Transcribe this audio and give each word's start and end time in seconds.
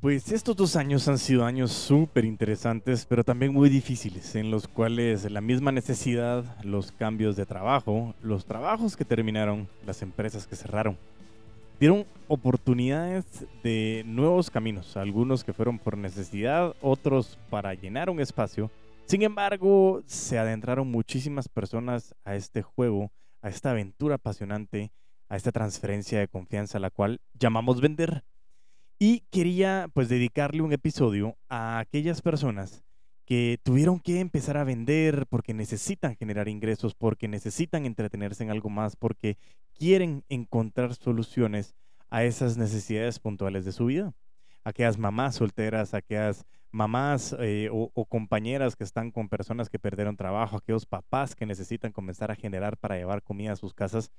Pues 0.00 0.30
estos 0.30 0.54
dos 0.54 0.76
años 0.76 1.08
han 1.08 1.18
sido 1.18 1.44
años 1.44 1.72
súper 1.72 2.24
interesantes, 2.24 3.04
pero 3.04 3.24
también 3.24 3.52
muy 3.52 3.68
difíciles, 3.68 4.36
en 4.36 4.48
los 4.48 4.68
cuales 4.68 5.28
la 5.28 5.40
misma 5.40 5.72
necesidad, 5.72 6.44
los 6.62 6.92
cambios 6.92 7.34
de 7.34 7.46
trabajo, 7.46 8.14
los 8.22 8.46
trabajos 8.46 8.96
que 8.96 9.04
terminaron, 9.04 9.66
las 9.84 10.00
empresas 10.02 10.46
que 10.46 10.54
cerraron, 10.54 10.96
dieron 11.80 12.06
oportunidades 12.28 13.44
de 13.64 14.04
nuevos 14.06 14.50
caminos, 14.50 14.96
algunos 14.96 15.42
que 15.42 15.52
fueron 15.52 15.80
por 15.80 15.98
necesidad, 15.98 16.76
otros 16.80 17.36
para 17.50 17.74
llenar 17.74 18.08
un 18.08 18.20
espacio. 18.20 18.70
Sin 19.06 19.22
embargo, 19.22 20.04
se 20.06 20.38
adentraron 20.38 20.88
muchísimas 20.88 21.48
personas 21.48 22.14
a 22.24 22.36
este 22.36 22.62
juego, 22.62 23.10
a 23.42 23.48
esta 23.48 23.72
aventura 23.72 24.14
apasionante, 24.14 24.92
a 25.28 25.34
esta 25.34 25.50
transferencia 25.50 26.20
de 26.20 26.28
confianza, 26.28 26.78
la 26.78 26.90
cual 26.90 27.20
llamamos 27.36 27.80
vender. 27.80 28.22
Y 28.98 29.20
quería 29.30 29.88
pues 29.94 30.08
dedicarle 30.08 30.60
un 30.60 30.72
episodio 30.72 31.36
a 31.48 31.78
aquellas 31.78 32.20
personas 32.20 32.82
que 33.24 33.60
tuvieron 33.62 34.00
que 34.00 34.18
empezar 34.18 34.56
a 34.56 34.64
vender 34.64 35.26
porque 35.28 35.54
necesitan 35.54 36.16
generar 36.16 36.48
ingresos, 36.48 36.96
porque 36.96 37.28
necesitan 37.28 37.86
entretenerse 37.86 38.42
en 38.42 38.50
algo 38.50 38.70
más, 38.70 38.96
porque 38.96 39.38
quieren 39.72 40.24
encontrar 40.28 40.94
soluciones 40.94 41.76
a 42.10 42.24
esas 42.24 42.56
necesidades 42.56 43.20
puntuales 43.20 43.64
de 43.64 43.72
su 43.72 43.86
vida. 43.86 44.14
Aquellas 44.64 44.98
mamás 44.98 45.36
solteras, 45.36 45.94
aquellas 45.94 46.44
mamás 46.72 47.36
eh, 47.38 47.68
o, 47.70 47.92
o, 47.94 48.04
compañeras 48.04 48.74
que 48.74 48.84
están 48.84 49.12
con 49.12 49.28
personas 49.28 49.68
que 49.68 49.78
perdieron 49.78 50.16
trabajo, 50.16 50.56
aquellos 50.56 50.86
papás 50.86 51.36
que 51.36 51.46
necesitan 51.46 51.92
comenzar 51.92 52.32
a 52.32 52.36
generar 52.36 52.76
para 52.76 52.96
llevar 52.96 53.22
comida 53.22 53.52
a 53.52 53.56
sus 53.56 53.74
casas 53.74 54.10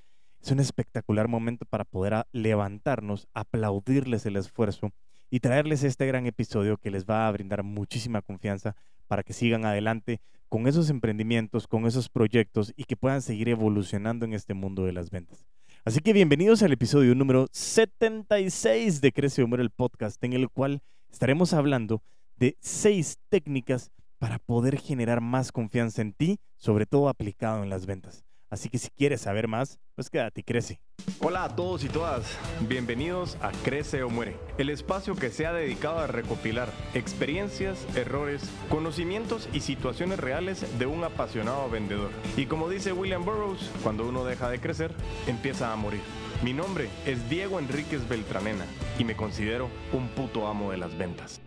es 0.42 0.52
un 0.52 0.60
espectacular 0.60 1.28
momento 1.28 1.66
para 1.66 1.86
poder 1.86 2.26
levantarnos, 2.32 3.28
aplaudirles 3.34 4.26
el 4.26 4.38
esfuerzo 4.38 4.92
y 5.30 5.42
traerles 5.42 5.84
este 5.84 6.08
gran 6.08 6.26
episodio 6.26 6.78
que 6.78 6.92
les 6.92 7.06
va 7.06 7.28
a 7.28 7.32
brindar 7.32 7.64
muchísima 7.64 8.22
confianza 8.22 8.76
para 9.08 9.24
que 9.24 9.34
sigan 9.34 9.66
adelante 9.66 10.22
con 10.48 10.68
esos 10.68 10.90
emprendimientos, 10.90 11.68
con 11.68 11.86
esos 11.86 12.10
proyectos 12.10 12.74
y 12.76 12.86
que 12.86 12.98
puedan 12.98 13.22
seguir 13.22 13.50
evolucionando 13.50 14.26
en 14.26 14.34
este 14.34 14.54
mundo 14.54 14.86
de 14.86 14.94
las 14.94 15.12
ventas. 15.12 15.46
Así 15.86 16.00
que 16.00 16.14
bienvenidos 16.14 16.64
al 16.64 16.74
episodio 16.74 17.16
número 17.16 17.48
76 17.52 19.02
de 19.02 19.12
Crece 19.12 19.44
Humor 19.44 19.62
el 19.62 19.70
podcast, 19.70 20.24
en 20.24 20.34
el 20.34 20.50
cual 20.50 20.82
estaremos 21.12 21.54
hablando 21.54 22.02
de 22.36 22.58
seis 22.60 23.20
técnicas 23.30 23.92
para 24.18 24.40
poder 24.40 24.80
generar 24.80 25.22
más 25.22 25.52
confianza 25.52 26.02
en 26.02 26.14
ti, 26.14 26.40
sobre 26.58 26.86
todo 26.86 27.10
aplicado 27.10 27.64
en 27.64 27.70
las 27.70 27.86
ventas. 27.86 28.29
Así 28.50 28.70
que 28.70 28.80
si 28.80 28.90
quieres 28.90 29.22
saber 29.22 29.48
más, 29.48 29.80
pues 29.94 30.10
quédate 30.10 30.42
y 30.42 30.44
crece. 30.44 30.82
Hola 31.20 31.44
a 31.44 31.56
todos 31.56 31.84
y 31.84 31.88
todas, 31.88 32.38
bienvenidos 32.68 33.38
a 33.42 33.52
Crece 33.64 34.02
o 34.02 34.10
Muere, 34.10 34.36
el 34.58 34.70
espacio 34.70 35.16
que 35.16 35.30
se 35.30 35.46
ha 35.46 35.54
dedicado 35.54 36.00
a 36.00 36.08
recopilar 36.08 36.70
experiencias, 36.94 37.86
errores, 37.96 38.50
conocimientos 38.70 39.48
y 39.54 39.60
situaciones 39.60 40.20
reales 40.20 40.80
de 40.80 40.86
un 40.88 41.04
apasionado 41.04 41.70
vendedor. 41.70 42.10
Y 42.38 42.48
como 42.48 42.70
dice 42.70 42.92
William 42.92 43.24
Burroughs, 43.24 43.70
cuando 43.84 44.08
uno 44.08 44.26
deja 44.26 44.50
de 44.50 44.60
crecer, 44.60 44.92
empieza 45.28 45.72
a 45.72 45.76
morir. 45.76 46.02
Mi 46.44 46.54
nombre 46.54 46.90
es 47.06 47.30
Diego 47.30 47.60
Enríquez 47.60 48.08
Beltranena 48.10 48.66
y 48.98 49.04
me 49.04 49.16
considero 49.16 49.70
un 49.94 50.08
puto 50.10 50.48
amo 50.48 50.72
de 50.72 50.78
las 50.78 50.98
ventas. 50.98 51.40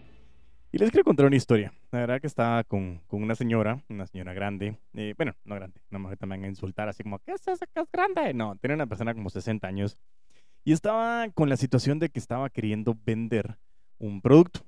Y 0.70 0.78
les 0.78 0.91
quiero 0.91 1.05
contar 1.05 1.27
una 1.27 1.37
historia. 1.37 1.72
La 1.93 1.98
verdad 1.98 2.23
que 2.23 2.27
estaba 2.27 2.65
con, 2.65 3.03
con 3.07 3.23
una 3.23 3.35
señora, 3.35 3.83
una 3.91 4.07
señora 4.07 4.33
grande. 4.33 4.79
Eh, 4.95 5.12
bueno, 5.15 5.35
no 5.45 5.57
grande, 5.57 5.79
no 5.91 5.99
me 5.99 6.17
también 6.17 6.45
a 6.45 6.49
insultar 6.49 6.89
así 6.89 7.03
como, 7.03 7.19
¿qué 7.19 7.33
es 7.33 7.47
esa 7.47 7.67
que 7.67 7.81
es 7.81 7.93
grande? 7.93 8.33
No, 8.33 8.57
tenía 8.57 8.77
una 8.77 8.87
persona 8.87 9.12
como 9.12 9.29
60 9.29 9.69
años. 9.69 9.99
Y 10.65 10.73
estaba 10.73 11.29
con 11.34 11.51
la 11.51 11.59
situación 11.59 11.99
de 11.99 12.09
que 12.09 12.19
estaba 12.19 12.49
queriendo 12.49 12.97
vender 13.05 13.59
un 13.99 14.23
producto. 14.23 14.61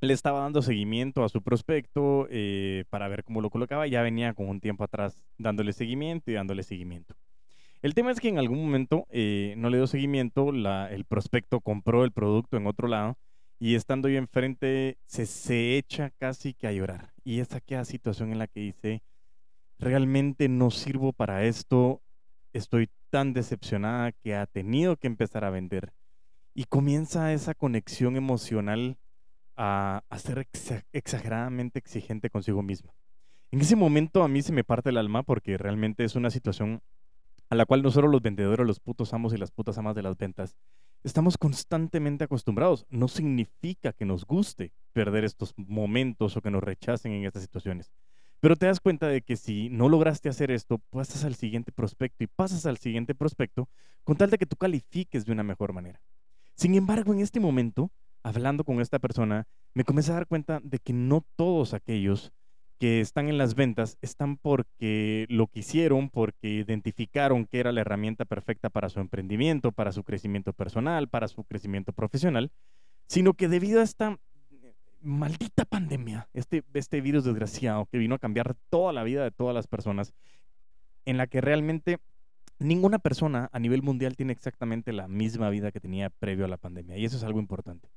Le 0.00 0.12
estaba 0.12 0.40
dando 0.40 0.60
seguimiento 0.60 1.22
a 1.22 1.28
su 1.28 1.40
prospecto 1.40 2.26
eh, 2.28 2.84
para 2.90 3.06
ver 3.06 3.22
cómo 3.22 3.40
lo 3.40 3.48
colocaba. 3.48 3.86
Ya 3.86 4.02
venía 4.02 4.34
con 4.34 4.48
un 4.48 4.60
tiempo 4.60 4.82
atrás 4.82 5.22
dándole 5.38 5.72
seguimiento 5.72 6.32
y 6.32 6.34
dándole 6.34 6.64
seguimiento. 6.64 7.14
El 7.80 7.94
tema 7.94 8.10
es 8.10 8.18
que 8.18 8.28
en 8.28 8.38
algún 8.40 8.60
momento 8.60 9.06
eh, 9.10 9.54
no 9.56 9.70
le 9.70 9.76
dio 9.76 9.86
seguimiento, 9.86 10.50
la, 10.50 10.90
el 10.90 11.04
prospecto 11.04 11.60
compró 11.60 12.02
el 12.02 12.10
producto 12.10 12.56
en 12.56 12.66
otro 12.66 12.88
lado 12.88 13.16
y 13.64 13.76
estando 13.76 14.10
yo 14.10 14.18
enfrente, 14.18 14.98
se, 15.06 15.24
se 15.24 15.78
echa 15.78 16.10
casi 16.10 16.52
que 16.52 16.66
a 16.66 16.72
llorar. 16.72 17.14
Y 17.24 17.40
es 17.40 17.54
aquella 17.54 17.86
situación 17.86 18.30
en 18.30 18.38
la 18.38 18.46
que 18.46 18.60
dice, 18.60 19.02
realmente 19.78 20.50
no 20.50 20.70
sirvo 20.70 21.14
para 21.14 21.44
esto, 21.44 22.02
estoy 22.52 22.90
tan 23.08 23.32
decepcionada 23.32 24.12
que 24.12 24.34
ha 24.34 24.44
tenido 24.44 24.98
que 24.98 25.06
empezar 25.06 25.46
a 25.46 25.50
vender. 25.50 25.94
Y 26.52 26.64
comienza 26.64 27.32
esa 27.32 27.54
conexión 27.54 28.16
emocional 28.16 28.98
a, 29.56 30.04
a 30.10 30.18
ser 30.18 30.46
exageradamente 30.92 31.78
exigente 31.78 32.28
consigo 32.28 32.62
misma. 32.62 32.92
En 33.50 33.62
ese 33.62 33.76
momento 33.76 34.24
a 34.24 34.28
mí 34.28 34.42
se 34.42 34.52
me 34.52 34.62
parte 34.62 34.90
el 34.90 34.98
alma 34.98 35.22
porque 35.22 35.56
realmente 35.56 36.04
es 36.04 36.16
una 36.16 36.28
situación 36.28 36.82
a 37.48 37.54
la 37.54 37.64
cual 37.64 37.82
nosotros 37.82 38.12
los 38.12 38.20
vendedores, 38.20 38.66
los 38.66 38.78
putos 38.78 39.14
amos 39.14 39.32
y 39.32 39.38
las 39.38 39.52
putas 39.52 39.78
amas 39.78 39.94
de 39.94 40.02
las 40.02 40.18
ventas, 40.18 40.54
estamos 41.04 41.38
constantemente 41.38 42.24
acostumbrados. 42.24 42.86
No 42.90 43.08
significa 43.08 43.92
que 43.92 44.04
nos 44.04 44.24
guste 44.24 44.72
perder 44.92 45.24
estos 45.24 45.54
momentos 45.56 46.36
o 46.36 46.40
que 46.40 46.50
nos 46.50 46.64
rechacen 46.64 47.12
en 47.12 47.24
estas 47.24 47.42
situaciones. 47.42 47.92
Pero 48.40 48.56
te 48.56 48.66
das 48.66 48.80
cuenta 48.80 49.06
de 49.08 49.22
que 49.22 49.36
si 49.36 49.70
no 49.70 49.88
lograste 49.88 50.28
hacer 50.28 50.50
esto, 50.50 50.78
pasas 50.90 51.24
al 51.24 51.34
siguiente 51.34 51.72
prospecto 51.72 52.24
y 52.24 52.26
pasas 52.26 52.66
al 52.66 52.78
siguiente 52.78 53.14
prospecto 53.14 53.68
con 54.02 54.16
tal 54.16 54.30
de 54.30 54.38
que 54.38 54.46
tú 54.46 54.56
califiques 54.56 55.24
de 55.24 55.32
una 55.32 55.42
mejor 55.42 55.72
manera. 55.72 56.02
Sin 56.54 56.74
embargo, 56.74 57.14
en 57.14 57.20
este 57.20 57.40
momento, 57.40 57.90
hablando 58.22 58.64
con 58.64 58.80
esta 58.80 58.98
persona, 58.98 59.46
me 59.72 59.84
comencé 59.84 60.12
a 60.12 60.16
dar 60.16 60.26
cuenta 60.26 60.60
de 60.62 60.78
que 60.78 60.92
no 60.92 61.24
todos 61.36 61.74
aquellos 61.74 62.32
que 62.78 63.00
están 63.00 63.28
en 63.28 63.38
las 63.38 63.54
ventas 63.54 63.98
están 64.02 64.36
porque 64.36 65.26
lo 65.28 65.46
quisieron, 65.46 66.10
porque 66.10 66.48
identificaron 66.48 67.46
que 67.46 67.60
era 67.60 67.72
la 67.72 67.80
herramienta 67.80 68.24
perfecta 68.24 68.70
para 68.70 68.88
su 68.88 69.00
emprendimiento, 69.00 69.72
para 69.72 69.92
su 69.92 70.02
crecimiento 70.04 70.52
personal, 70.52 71.08
para 71.08 71.28
su 71.28 71.44
crecimiento 71.44 71.92
profesional, 71.92 72.50
sino 73.06 73.34
que 73.34 73.48
debido 73.48 73.80
a 73.80 73.84
esta 73.84 74.18
maldita 75.00 75.64
pandemia, 75.64 76.28
este, 76.32 76.64
este 76.72 77.00
virus 77.00 77.24
desgraciado 77.24 77.86
que 77.86 77.98
vino 77.98 78.14
a 78.14 78.18
cambiar 78.18 78.56
toda 78.70 78.92
la 78.92 79.04
vida 79.04 79.22
de 79.22 79.30
todas 79.30 79.54
las 79.54 79.66
personas, 79.66 80.14
en 81.04 81.18
la 81.18 81.26
que 81.26 81.40
realmente 81.40 81.98
ninguna 82.58 82.98
persona 82.98 83.50
a 83.52 83.58
nivel 83.58 83.82
mundial 83.82 84.16
tiene 84.16 84.32
exactamente 84.32 84.92
la 84.92 85.06
misma 85.08 85.50
vida 85.50 85.72
que 85.72 85.80
tenía 85.80 86.10
previo 86.10 86.46
a 86.46 86.48
la 86.48 86.56
pandemia, 86.56 86.96
y 86.96 87.04
eso 87.04 87.16
es 87.16 87.24
algo 87.24 87.38
importante. 87.38 87.88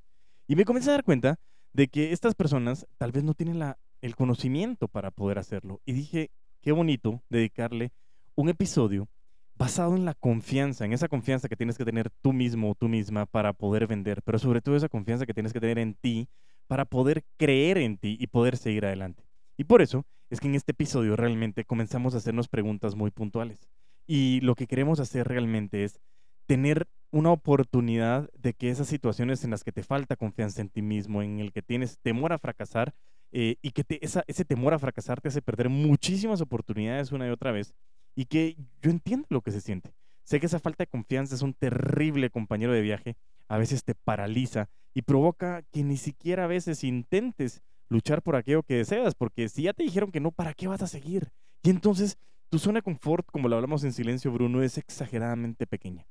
Y 0.48 0.56
me 0.56 0.66
comencé 0.66 0.90
a 0.90 0.94
dar 0.94 1.04
cuenta 1.04 1.40
de 1.74 1.88
que 1.88 2.12
estas 2.12 2.36
personas 2.36 2.88
tal 2.98 3.12
vez 3.12 3.24
no 3.24 3.34
tienen 3.34 3.60
la 3.60 3.78
el 4.02 4.16
conocimiento 4.16 4.88
para 4.88 5.12
poder 5.12 5.40
hacerlo. 5.40 5.82
Y 5.86 5.94
dije, 5.94 6.32
qué 6.62 6.72
bonito 6.72 7.22
dedicarle 7.30 7.92
un 8.36 8.50
episodio 8.50 9.08
basado 9.56 9.96
en 9.96 10.06
la 10.06 10.14
confianza, 10.14 10.86
en 10.86 10.94
esa 10.94 11.08
confianza 11.08 11.50
que 11.50 11.56
tienes 11.56 11.78
que 11.78 11.86
tener 11.86 12.10
tú 12.22 12.32
mismo 12.32 12.72
o 12.72 12.76
tú 12.76 12.88
misma 12.88 13.26
para 13.26 13.54
poder 13.54 13.88
vender, 13.88 14.22
pero 14.22 14.38
sobre 14.38 14.62
todo 14.62 14.76
esa 14.76 14.90
confianza 14.90 15.26
que 15.26 15.34
tienes 15.34 15.52
que 15.52 15.60
tener 15.60 15.80
en 15.80 15.96
ti 15.96 16.28
para 16.68 16.86
poder 16.86 17.24
creer 17.38 17.78
en 17.80 17.98
ti 17.98 18.18
y 18.20 18.28
poder 18.28 18.58
seguir 18.58 18.86
adelante. 18.86 19.24
Y 19.58 19.64
por 19.64 19.82
eso 19.82 20.06
es 20.30 20.40
que 20.40 20.48
en 20.48 20.56
este 20.56 20.74
episodio 20.74 21.16
realmente 21.16 21.66
comenzamos 21.66 22.14
a 22.14 22.18
hacernos 22.18 22.48
preguntas 22.48 22.96
muy 22.96 23.10
puntuales. 23.10 23.68
Y 24.06 24.42
lo 24.42 24.56
que 24.56 24.68
queremos 24.68 25.00
hacer 25.00 25.28
realmente 25.28 25.84
es 25.84 26.00
tener 26.46 26.88
una 27.12 27.32
oportunidad 27.32 28.30
de 28.34 28.54
que 28.54 28.70
esas 28.70 28.88
situaciones 28.88 29.44
en 29.44 29.52
las 29.52 29.64
que 29.64 29.72
te 29.72 29.84
falta 29.84 30.16
confianza 30.16 30.62
en 30.62 30.70
ti 30.70 30.82
mismo, 30.82 31.22
en 31.22 31.40
el 31.40 31.52
que 31.52 31.62
tienes 31.62 31.98
temor 32.00 32.34
a 32.34 32.38
fracasar, 32.38 32.94
eh, 33.32 33.58
y 33.62 33.72
que 33.72 33.84
ese 34.02 34.46
temor 34.46 34.74
a 34.74 34.80
fracasar 34.80 35.22
te 35.22 35.28
hace 35.28 35.42
perder 35.42 35.70
muchísimas 35.70 36.42
oportunidades 36.42 37.12
una 37.12 37.28
y 37.28 37.32
otra 37.32 37.52
vez 37.52 37.74
y 38.16 38.26
que 38.26 38.58
yo 38.82 38.90
entiendo 38.90 39.28
lo 39.30 39.42
que 39.42 39.52
se 39.52 39.62
siente. 39.62 39.94
Sé 40.24 40.40
que 40.40 40.48
esa 40.48 40.60
falta 40.60 40.84
de 40.84 40.88
confianza 40.88 41.36
es 41.36 41.42
un 41.42 41.54
terrible 41.54 42.30
compañero 42.30 42.74
de 42.74 42.82
viaje, 42.82 43.16
a 43.48 43.58
veces 43.58 43.84
te 43.84 43.96
paraliza 43.96 44.70
y 44.94 45.04
provoca 45.04 45.62
que 45.72 45.84
ni 45.84 45.98
siquiera 45.98 46.46
a 46.46 46.48
veces 46.48 46.84
intentes 46.84 47.62
luchar 47.90 48.22
por 48.22 48.36
aquello 48.36 48.64
que 48.64 48.76
deseas, 48.76 49.16
porque 49.16 49.48
si 49.48 49.64
ya 49.64 49.74
te 49.74 49.84
dijeron 49.84 50.12
que 50.12 50.20
no, 50.20 50.32
¿para 50.32 50.54
qué 50.54 50.68
vas 50.68 50.82
a 50.82 50.88
seguir? 50.88 51.30
Y 51.64 51.70
entonces 51.70 52.18
tu 52.50 52.60
zona 52.60 52.80
de 52.80 52.84
confort, 52.84 53.26
como 53.32 53.48
lo 53.48 53.56
hablamos 53.56 53.84
en 53.84 53.94
silencio, 53.94 54.32
Bruno, 54.32 54.64
es 54.64 54.78
exageradamente 54.78 55.68
pequeña. 55.68 56.08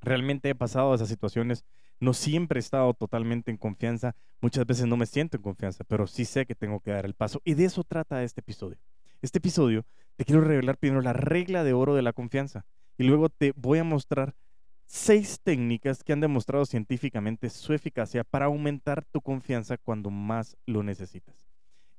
Realmente 0.00 0.48
he 0.48 0.54
pasado 0.54 0.94
esas 0.94 1.08
situaciones 1.08 1.64
no 2.02 2.14
siempre 2.14 2.58
he 2.58 2.60
estado 2.60 2.92
totalmente 2.94 3.52
en 3.52 3.56
confianza, 3.56 4.16
muchas 4.40 4.66
veces 4.66 4.86
no 4.86 4.96
me 4.96 5.06
siento 5.06 5.36
en 5.36 5.42
confianza, 5.44 5.84
pero 5.84 6.08
sí 6.08 6.24
sé 6.24 6.46
que 6.46 6.56
tengo 6.56 6.80
que 6.80 6.90
dar 6.90 7.06
el 7.06 7.14
paso. 7.14 7.40
Y 7.44 7.54
de 7.54 7.64
eso 7.64 7.84
trata 7.84 8.24
este 8.24 8.40
episodio. 8.40 8.76
Este 9.20 9.38
episodio 9.38 9.86
te 10.16 10.24
quiero 10.24 10.40
revelar 10.40 10.78
primero 10.78 11.00
la 11.00 11.12
regla 11.12 11.62
de 11.62 11.74
oro 11.74 11.94
de 11.94 12.02
la 12.02 12.12
confianza 12.12 12.64
y 12.98 13.04
luego 13.04 13.28
te 13.28 13.52
voy 13.54 13.78
a 13.78 13.84
mostrar 13.84 14.34
seis 14.84 15.38
técnicas 15.44 16.02
que 16.02 16.12
han 16.12 16.18
demostrado 16.18 16.66
científicamente 16.66 17.48
su 17.50 17.72
eficacia 17.72 18.24
para 18.24 18.46
aumentar 18.46 19.04
tu 19.04 19.20
confianza 19.20 19.76
cuando 19.78 20.10
más 20.10 20.56
lo 20.66 20.82
necesitas. 20.82 21.46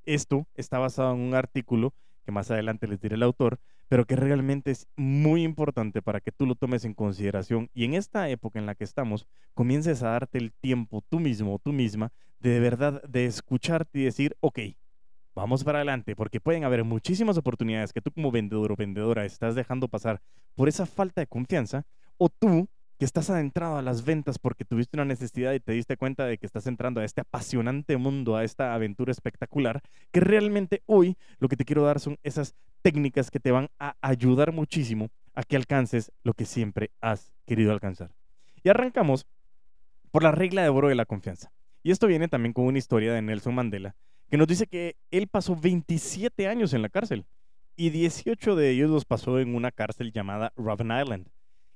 Esto 0.03 0.47
está 0.53 0.79
basado 0.79 1.13
en 1.15 1.21
un 1.21 1.33
artículo 1.33 1.93
que 2.23 2.31
más 2.31 2.49
adelante 2.51 2.87
les 2.87 3.01
diré 3.01 3.15
el 3.15 3.23
autor, 3.23 3.59
pero 3.87 4.05
que 4.05 4.15
realmente 4.15 4.71
es 4.71 4.87
muy 4.95 5.43
importante 5.43 6.01
para 6.01 6.21
que 6.21 6.31
tú 6.31 6.45
lo 6.45 6.55
tomes 6.55 6.85
en 6.85 6.93
consideración 6.93 7.69
y 7.73 7.85
en 7.85 7.93
esta 7.93 8.29
época 8.29 8.59
en 8.59 8.65
la 8.65 8.75
que 8.75 8.83
estamos, 8.83 9.27
comiences 9.53 10.03
a 10.03 10.09
darte 10.09 10.37
el 10.37 10.51
tiempo 10.51 11.03
tú 11.09 11.19
mismo 11.19 11.59
tú 11.59 11.73
misma 11.73 12.11
de, 12.39 12.49
de 12.49 12.59
verdad 12.59 13.01
de 13.03 13.25
escucharte 13.25 13.99
y 13.99 14.03
decir, 14.03 14.35
ok, 14.39 14.59
vamos 15.35 15.63
para 15.63 15.79
adelante, 15.79 16.15
porque 16.15 16.39
pueden 16.39 16.63
haber 16.63 16.83
muchísimas 16.83 17.37
oportunidades 17.37 17.93
que 17.93 18.01
tú 18.01 18.11
como 18.11 18.31
vendedor 18.31 18.71
o 18.71 18.75
vendedora 18.75 19.25
estás 19.25 19.55
dejando 19.55 19.87
pasar 19.87 20.21
por 20.55 20.69
esa 20.69 20.85
falta 20.85 21.21
de 21.21 21.27
confianza, 21.27 21.85
o 22.17 22.29
tú 22.29 22.67
que 22.97 23.05
estás 23.05 23.29
adentrado 23.29 23.77
a 23.77 23.81
las 23.81 24.05
ventas 24.05 24.39
porque 24.39 24.65
tuviste 24.65 24.97
una 24.97 25.05
necesidad 25.05 25.53
y 25.53 25.59
te 25.59 25.73
diste 25.73 25.97
cuenta 25.97 26.25
de 26.25 26.37
que 26.37 26.45
estás 26.45 26.67
entrando 26.67 27.01
a 27.01 27.05
este 27.05 27.21
apasionante 27.21 27.97
mundo, 27.97 28.35
a 28.35 28.43
esta 28.43 28.73
aventura 28.73 29.11
espectacular, 29.11 29.81
que 30.11 30.19
realmente 30.19 30.83
hoy 30.85 31.17
lo 31.39 31.49
que 31.49 31.57
te 31.57 31.65
quiero 31.65 31.83
dar 31.83 31.99
son 31.99 32.17
esas 32.23 32.55
técnicas 32.81 33.31
que 33.31 33.39
te 33.39 33.51
van 33.51 33.69
a 33.79 33.95
ayudar 34.01 34.51
muchísimo 34.51 35.09
a 35.33 35.43
que 35.43 35.55
alcances 35.55 36.11
lo 36.23 36.33
que 36.33 36.45
siempre 36.45 36.91
has 37.01 37.31
querido 37.45 37.71
alcanzar. 37.71 38.11
Y 38.63 38.69
arrancamos 38.69 39.25
por 40.11 40.23
la 40.23 40.31
regla 40.31 40.61
de 40.61 40.69
oro 40.69 40.89
de 40.89 40.95
la 40.95 41.05
confianza. 41.05 41.51
Y 41.81 41.91
esto 41.91 42.07
viene 42.07 42.27
también 42.27 42.53
con 42.53 42.65
una 42.65 42.77
historia 42.77 43.13
de 43.13 43.21
Nelson 43.21 43.55
Mandela, 43.55 43.95
que 44.29 44.37
nos 44.37 44.47
dice 44.47 44.67
que 44.67 44.95
él 45.11 45.27
pasó 45.27 45.55
27 45.55 46.47
años 46.47 46.73
en 46.73 46.81
la 46.81 46.89
cárcel 46.89 47.25
y 47.75 47.89
18 47.89 48.55
de 48.55 48.69
ellos 48.69 48.89
los 48.89 49.05
pasó 49.05 49.39
en 49.39 49.55
una 49.55 49.71
cárcel 49.71 50.11
llamada 50.11 50.53
Robben 50.55 50.91
Island. 50.91 51.27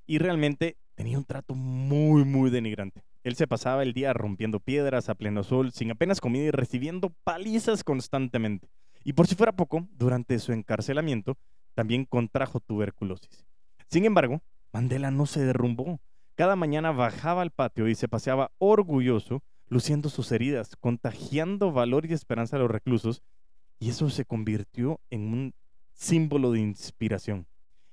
Y 0.05 0.19
realmente 0.19 0.77
tenía 0.97 1.19
un 1.19 1.25
trato 1.25 1.53
muy, 1.53 2.25
muy 2.25 2.49
denigrante. 2.49 3.03
Él 3.23 3.35
se 3.35 3.47
pasaba 3.47 3.83
el 3.83 3.93
día 3.93 4.13
rompiendo 4.13 4.59
piedras 4.59 5.09
a 5.09 5.15
pleno 5.15 5.43
sol, 5.43 5.71
sin 5.71 5.91
apenas 5.91 6.19
comida 6.19 6.45
y 6.45 6.51
recibiendo 6.51 7.13
palizas 7.23 7.83
constantemente. 7.83 8.67
Y 9.03 9.13
por 9.13 9.27
si 9.27 9.35
fuera 9.35 9.55
poco, 9.55 9.87
durante 9.91 10.39
su 10.39 10.53
encarcelamiento, 10.53 11.37
también 11.75 12.05
contrajo 12.05 12.59
tuberculosis. 12.59 13.45
Sin 13.87 14.05
embargo, 14.05 14.41
Mandela 14.73 15.11
no 15.11 15.27
se 15.27 15.45
derrumbó. 15.45 15.99
Cada 16.33 16.55
mañana 16.55 16.91
bajaba 16.91 17.43
al 17.43 17.51
patio 17.51 17.87
y 17.87 17.93
se 17.93 18.07
paseaba 18.07 18.49
orgulloso 18.57 19.43
luciendo 19.69 20.09
sus 20.09 20.31
heridas, 20.31 20.75
contagiando 20.77 21.71
valor 21.71 22.07
y 22.07 22.13
esperanza 22.13 22.55
a 22.55 22.59
los 22.59 22.71
reclusos, 22.71 23.21
y 23.79 23.89
eso 23.89 24.09
se 24.09 24.25
convirtió 24.25 24.99
en 25.11 25.31
un 25.31 25.53
símbolo 25.93 26.51
de 26.51 26.61
inspiración. 26.61 27.45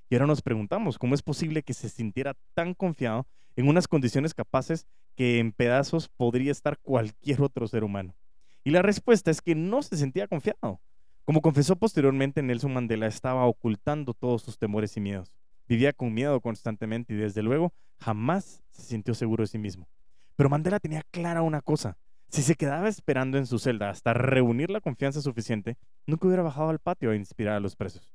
Y 0.09 0.15
ahora 0.15 0.27
nos 0.27 0.41
preguntamos, 0.41 0.99
¿cómo 0.99 1.15
es 1.15 1.21
posible 1.21 1.63
que 1.63 1.73
se 1.73 1.89
sintiera 1.89 2.35
tan 2.53 2.73
confiado 2.73 3.25
en 3.55 3.67
unas 3.67 3.87
condiciones 3.87 4.33
capaces 4.33 4.85
que 5.15 5.39
en 5.39 5.51
pedazos 5.51 6.09
podría 6.09 6.51
estar 6.51 6.77
cualquier 6.79 7.41
otro 7.41 7.67
ser 7.67 7.83
humano? 7.83 8.15
Y 8.63 8.71
la 8.71 8.81
respuesta 8.81 9.31
es 9.31 9.41
que 9.41 9.55
no 9.55 9.81
se 9.81 9.97
sentía 9.97 10.27
confiado. 10.27 10.79
Como 11.23 11.41
confesó 11.41 11.75
posteriormente, 11.75 12.43
Nelson 12.43 12.73
Mandela 12.73 13.07
estaba 13.07 13.45
ocultando 13.45 14.13
todos 14.13 14.43
sus 14.43 14.59
temores 14.59 14.95
y 14.95 15.01
miedos. 15.01 15.35
Vivía 15.67 15.91
con 15.93 16.13
miedo 16.13 16.39
constantemente 16.39 17.13
y 17.13 17.17
desde 17.17 17.41
luego 17.41 17.73
jamás 17.97 18.61
se 18.69 18.83
sintió 18.83 19.15
seguro 19.15 19.43
de 19.43 19.47
sí 19.47 19.57
mismo. 19.57 19.87
Pero 20.35 20.49
Mandela 20.49 20.79
tenía 20.79 21.01
clara 21.09 21.41
una 21.41 21.61
cosa. 21.61 21.97
Si 22.29 22.43
se 22.43 22.55
quedaba 22.55 22.89
esperando 22.89 23.37
en 23.37 23.47
su 23.47 23.57
celda 23.57 23.89
hasta 23.89 24.13
reunir 24.13 24.69
la 24.69 24.81
confianza 24.81 25.21
suficiente, 25.21 25.77
nunca 26.05 26.27
hubiera 26.27 26.43
bajado 26.43 26.69
al 26.69 26.79
patio 26.79 27.11
a 27.11 27.15
inspirar 27.15 27.55
a 27.55 27.59
los 27.59 27.75
presos. 27.75 28.11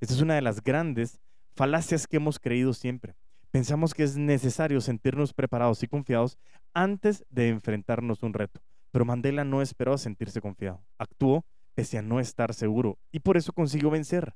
Esta 0.00 0.14
es 0.14 0.20
una 0.20 0.34
de 0.34 0.42
las 0.42 0.62
grandes 0.62 1.20
falacias 1.54 2.06
que 2.06 2.16
hemos 2.16 2.38
creído 2.38 2.72
siempre. 2.72 3.14
Pensamos 3.50 3.92
que 3.92 4.02
es 4.02 4.16
necesario 4.16 4.80
sentirnos 4.80 5.34
preparados 5.34 5.82
y 5.82 5.88
confiados 5.88 6.38
antes 6.72 7.24
de 7.28 7.48
enfrentarnos 7.48 8.22
un 8.22 8.32
reto. 8.32 8.62
Pero 8.90 9.04
Mandela 9.04 9.44
no 9.44 9.62
esperó 9.62 9.94
a 9.94 9.98
sentirse 9.98 10.40
confiado. 10.40 10.82
Actuó 10.98 11.44
pese 11.74 11.98
a 11.98 12.02
no 12.02 12.20
estar 12.20 12.54
seguro 12.54 12.98
y 13.10 13.20
por 13.20 13.36
eso 13.36 13.52
consiguió 13.52 13.90
vencer. 13.90 14.34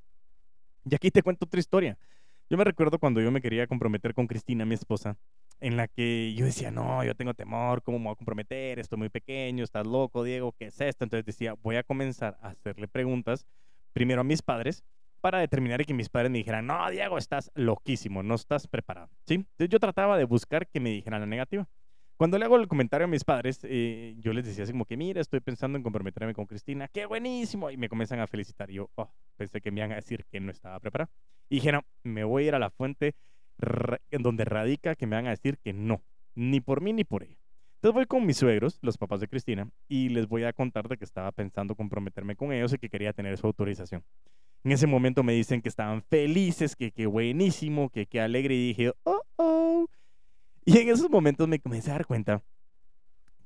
Y 0.85 0.95
aquí 0.95 1.11
te 1.11 1.23
cuento 1.23 1.45
otra 1.47 1.61
historia. 1.61 1.99
Yo 2.49 2.57
me 2.57 2.65
recuerdo 2.65 2.99
cuando 2.99 3.21
yo 3.21 3.31
me 3.31 3.41
quería 3.41 3.67
comprometer 3.67 4.15
con 4.15 4.27
Cristina, 4.27 4.65
mi 4.65 4.75
esposa, 4.75 5.17
en 5.61 5.77
la 5.77 5.89
que 5.89 6.33
yo 6.35 6.45
decía, 6.45 6.71
no, 6.71 7.03
yo 7.03 7.15
tengo 7.17 7.35
temor, 7.35 7.83
¿cómo 7.83 7.99
me 7.99 8.05
voy 8.05 8.13
a 8.13 8.17
comprometer? 8.17 8.79
Estoy 8.79 8.99
muy 8.99 9.09
pequeño, 9.09 9.65
estás 9.65 9.87
loco, 9.87 10.23
Diego, 10.23 10.53
¿qué 10.53 10.67
es 10.67 10.81
esto? 10.81 11.05
Entonces 11.05 11.25
decía, 11.27 11.55
voy 11.55 11.77
a 11.77 11.83
comenzar 11.83 12.39
a 12.41 12.51
hacerle 12.51 12.87
preguntas 12.87 13.47
primero 13.93 14.21
a 14.21 14.25
mis 14.25 14.43
padres 14.43 14.85
para 15.27 15.41
determinar 15.41 15.81
y 15.81 15.85
que 15.85 15.93
mis 15.93 16.09
padres 16.09 16.31
me 16.31 16.39
dijeran, 16.39 16.69
no, 16.69 16.89
Diego, 16.89 17.19
estás 17.19 17.51
loquísimo, 17.57 18.23
no 18.23 18.37
estás 18.37 18.69
preparado. 18.69 19.11
¿Sí? 19.27 19.35
Entonces 19.35 19.69
yo 19.71 19.81
trataba 19.81 20.17
de 20.17 20.23
buscar 20.23 20.69
que 20.69 20.79
me 20.79 20.91
dijeran 20.91 21.21
la 21.21 21.27
negativa. 21.27 21.67
Cuando 22.17 22.39
le 22.39 22.45
hago 22.45 22.55
el 22.55 22.69
comentario 22.69 23.07
a 23.07 23.09
mis 23.09 23.25
padres, 23.25 23.59
eh, 23.65 24.15
yo 24.21 24.33
les 24.33 24.47
decía 24.47 24.63
así 24.63 24.73
como 24.73 24.85
que, 24.85 24.97
mira, 24.97 25.21
estoy 25.21 25.41
pensando 25.41 25.77
en 25.77 25.83
comprometerme 25.83 26.33
con 26.33 26.47
Cristina, 26.47 26.87
qué 26.87 27.07
buenísimo, 27.07 27.73
y 27.73 27.77
me 27.77 27.89
comienzan 27.89 28.21
a 28.21 28.29
felicitar. 28.29 28.71
Y 28.71 28.75
yo, 28.75 28.89
oh, 28.95 29.11
pensé 29.35 29.61
que 29.61 29.73
me 29.73 29.81
iban 29.81 29.91
a 29.91 29.97
decir 29.97 30.25
que 30.31 30.39
no 30.39 30.53
estaba 30.53 30.79
preparado. 30.79 31.11
Y 31.49 31.57
dije, 31.57 31.73
no, 31.73 31.83
me 32.05 32.23
voy 32.23 32.45
a 32.45 32.47
ir 32.47 32.55
a 32.55 32.61
la 32.61 32.71
fuente 32.71 33.17
en 34.13 34.23
donde 34.23 34.45
radica 34.45 34.95
que 34.95 35.09
me 35.09 35.17
van 35.17 35.27
a 35.27 35.31
decir 35.31 35.59
que 35.59 35.73
no, 35.73 36.05
ni 36.37 36.61
por 36.61 36.83
mí 36.83 36.93
ni 36.93 37.03
por 37.03 37.25
ella. 37.25 37.41
Entonces 37.77 37.95
voy 37.95 38.07
con 38.07 38.27
mis 38.27 38.39
suegros, 38.39 38.79
los 38.83 38.97
papás 38.97 39.21
de 39.21 39.29
Cristina, 39.29 39.71
y 39.89 40.09
les 40.09 40.27
voy 40.27 40.45
a 40.45 40.53
contar 40.53 40.89
de 40.89 40.97
que 40.97 41.05
estaba 41.05 41.31
pensando 41.33 41.75
comprometerme 41.75 42.35
con 42.35 42.53
ellos 42.53 42.73
y 42.73 42.79
que 42.79 42.89
quería 42.89 43.13
tener 43.13 43.37
su 43.37 43.47
autorización. 43.47 44.03
En 44.65 44.73
ese 44.73 44.87
momento 44.87 45.23
me 45.23 45.35
dicen 45.35 45.63
que 45.63 45.69
estaban 45.69 46.03
felices, 46.03 46.75
que 46.75 46.91
qué 46.91 47.07
buenísimo, 47.07 47.91
que 47.91 48.07
qué 48.07 48.21
alegre, 48.21 48.55
y 48.55 48.69
dije, 48.69 48.93
oh, 49.05 49.23
oh. 49.37 49.87
Y 50.65 50.79
en 50.79 50.89
esos 50.89 51.11
momentos 51.11 51.47
me 51.47 51.61
comencé 51.61 51.91
a 51.91 51.95
dar 51.95 52.07
cuenta 52.07 52.43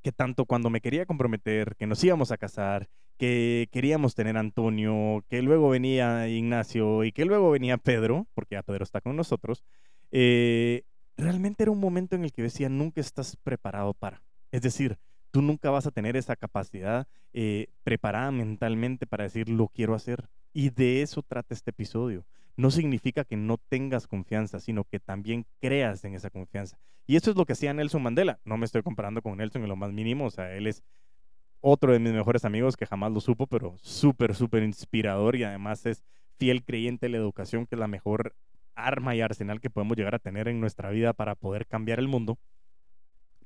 que 0.01 0.11
tanto 0.11 0.45
cuando 0.45 0.69
me 0.69 0.81
quería 0.81 1.05
comprometer, 1.05 1.75
que 1.75 1.85
nos 1.85 2.03
íbamos 2.03 2.31
a 2.31 2.37
casar, 2.37 2.89
que 3.17 3.67
queríamos 3.71 4.15
tener 4.15 4.37
Antonio, 4.37 5.23
que 5.29 5.41
luego 5.43 5.69
venía 5.69 6.27
Ignacio 6.27 7.03
y 7.03 7.11
que 7.11 7.25
luego 7.25 7.51
venía 7.51 7.77
Pedro, 7.77 8.25
porque 8.33 8.55
ya 8.55 8.63
Pedro 8.63 8.83
está 8.83 9.01
con 9.01 9.15
nosotros, 9.15 9.63
eh, 10.11 10.83
realmente 11.21 11.63
era 11.63 11.71
un 11.71 11.79
momento 11.79 12.15
en 12.15 12.23
el 12.23 12.31
que 12.31 12.41
decía, 12.41 12.69
nunca 12.69 12.99
estás 12.99 13.37
preparado 13.37 13.93
para. 13.93 14.21
Es 14.51 14.61
decir, 14.61 14.97
tú 15.31 15.41
nunca 15.41 15.69
vas 15.69 15.87
a 15.87 15.91
tener 15.91 16.17
esa 16.17 16.35
capacidad 16.35 17.07
eh, 17.33 17.67
preparada 17.83 18.31
mentalmente 18.31 19.07
para 19.07 19.23
decir, 19.23 19.49
lo 19.49 19.67
quiero 19.67 19.95
hacer. 19.95 20.29
Y 20.53 20.69
de 20.69 21.01
eso 21.01 21.21
trata 21.21 21.53
este 21.53 21.71
episodio. 21.71 22.25
No 22.57 22.69
significa 22.71 23.23
que 23.23 23.37
no 23.37 23.57
tengas 23.57 24.07
confianza, 24.07 24.59
sino 24.59 24.83
que 24.83 24.99
también 24.99 25.45
creas 25.59 26.03
en 26.03 26.15
esa 26.15 26.29
confianza. 26.29 26.77
Y 27.07 27.15
eso 27.15 27.31
es 27.31 27.37
lo 27.37 27.45
que 27.45 27.53
hacía 27.53 27.73
Nelson 27.73 28.03
Mandela. 28.03 28.39
No 28.43 28.57
me 28.57 28.65
estoy 28.65 28.83
comparando 28.83 29.21
con 29.21 29.37
Nelson 29.37 29.63
en 29.63 29.69
lo 29.69 29.75
más 29.75 29.93
mínimo. 29.93 30.25
O 30.25 30.31
sea, 30.31 30.53
él 30.53 30.67
es 30.67 30.83
otro 31.61 31.93
de 31.93 31.99
mis 31.99 32.13
mejores 32.13 32.43
amigos 32.43 32.75
que 32.75 32.85
jamás 32.85 33.11
lo 33.11 33.21
supo, 33.21 33.47
pero 33.47 33.75
súper, 33.81 34.35
súper 34.35 34.63
inspirador 34.63 35.35
y 35.35 35.43
además 35.43 35.85
es 35.85 36.03
fiel 36.37 36.63
creyente 36.63 37.05
de 37.05 37.11
la 37.11 37.17
educación, 37.17 37.65
que 37.67 37.75
es 37.75 37.79
la 37.79 37.87
mejor 37.87 38.35
arma 38.75 39.15
y 39.15 39.21
arsenal 39.21 39.59
que 39.59 39.69
podemos 39.69 39.97
llegar 39.97 40.15
a 40.15 40.19
tener 40.19 40.47
en 40.47 40.59
nuestra 40.59 40.89
vida 40.89 41.13
para 41.13 41.35
poder 41.35 41.67
cambiar 41.67 41.99
el 41.99 42.07
mundo. 42.07 42.37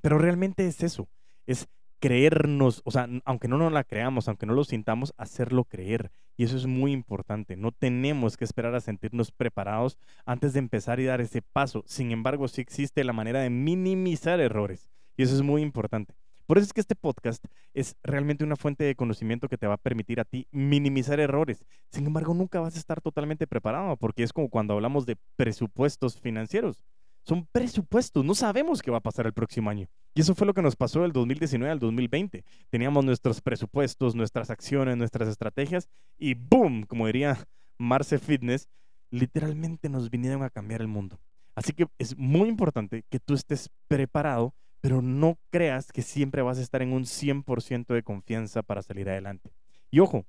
Pero 0.02 0.18
realmente 0.18 0.68
es 0.68 0.84
eso, 0.84 1.08
es 1.46 1.68
creernos, 2.00 2.82
o 2.86 2.92
sea, 2.92 3.08
aunque 3.24 3.48
no 3.48 3.58
nos 3.58 3.72
la 3.72 3.84
creamos, 3.84 4.28
aunque 4.28 4.46
no 4.46 4.54
lo 4.54 4.64
sintamos, 4.64 5.14
hacerlo 5.18 5.64
creer. 5.64 6.12
Y 6.38 6.44
eso 6.44 6.58
es 6.58 6.66
muy 6.66 6.92
importante. 6.92 7.56
No 7.56 7.72
tenemos 7.72 8.38
que 8.38 8.44
esperar 8.44 8.76
a 8.76 8.82
sentirnos 8.82 9.32
preparados 9.32 9.98
antes 10.26 10.54
de 10.54 10.60
empezar 10.60 11.00
y 11.00 11.06
dar 11.06 11.22
ese 11.22 11.42
paso. 11.42 11.84
Sin 11.88 12.12
embargo, 12.12 12.48
sí 12.48 12.62
existe 12.62 13.04
la 13.04 13.14
manera 13.14 13.40
de 13.42 13.50
minimizar 13.50 14.40
errores. 14.40 14.90
Y 15.18 15.24
eso 15.24 15.34
es 15.34 15.42
muy 15.42 15.62
importante. 15.62 16.14
Por 16.46 16.58
eso 16.58 16.66
es 16.66 16.74
que 16.74 16.82
este 16.82 16.96
podcast 16.96 17.44
es 17.74 17.96
realmente 18.04 18.44
una 18.44 18.56
fuente 18.56 18.84
de 18.84 18.96
conocimiento 18.96 19.48
que 19.48 19.58
te 19.58 19.68
va 19.68 19.76
a 19.76 19.78
permitir 19.78 20.20
a 20.20 20.26
ti 20.26 20.48
minimizar 20.52 21.20
errores. 21.20 21.66
Sin 21.92 22.06
embargo, 22.06 22.34
nunca 22.34 22.60
vas 22.60 22.76
a 22.76 22.80
estar 22.80 23.02
totalmente 23.02 23.48
preparado 23.48 23.98
porque 23.98 24.24
es 24.24 24.32
como 24.32 24.50
cuando 24.50 24.74
hablamos 24.74 25.06
de 25.06 25.18
presupuestos 25.36 26.20
financieros. 26.20 26.84
Son 27.24 27.48
presupuestos, 27.52 28.24
no 28.24 28.36
sabemos 28.36 28.84
qué 28.84 28.92
va 28.92 28.98
a 28.98 29.02
pasar 29.02 29.26
el 29.26 29.34
próximo 29.34 29.72
año. 29.72 29.88
Y 30.14 30.22
eso 30.22 30.36
fue 30.36 30.46
lo 30.46 30.54
que 30.54 30.62
nos 30.62 30.76
pasó 30.76 31.02
del 31.02 31.12
2019 31.12 31.72
al 31.72 31.80
2020. 31.80 32.46
Teníamos 32.70 33.04
nuestros 33.04 33.42
presupuestos, 33.42 34.14
nuestras 34.14 34.52
acciones, 34.52 34.96
nuestras 34.96 35.28
estrategias 35.28 35.90
y 36.20 36.36
¡boom! 36.36 36.84
Como 36.84 37.08
diría 37.08 37.38
Marce 37.80 38.20
Fitness, 38.20 38.70
literalmente 39.10 39.90
nos 39.90 40.12
vinieron 40.12 40.44
a 40.44 40.52
cambiar 40.52 40.82
el 40.82 40.88
mundo. 40.88 41.20
Así 41.56 41.74
que 41.74 41.88
es 41.98 42.16
muy 42.18 42.48
importante 42.48 43.04
que 43.10 43.20
tú 43.20 43.34
estés 43.34 43.72
preparado 43.88 44.54
pero 44.82 45.02
no 45.02 45.38
creas 45.50 45.92
que 45.92 46.02
siempre 46.02 46.42
vas 46.42 46.58
a 46.58 46.62
estar 46.62 46.82
en 46.82 46.94
un 46.94 47.06
100% 47.06 47.94
de 47.94 48.04
confianza 48.04 48.64
para 48.64 48.82
salir 48.82 49.10
adelante. 49.10 49.52
Y 49.92 50.00
ojo, 50.00 50.26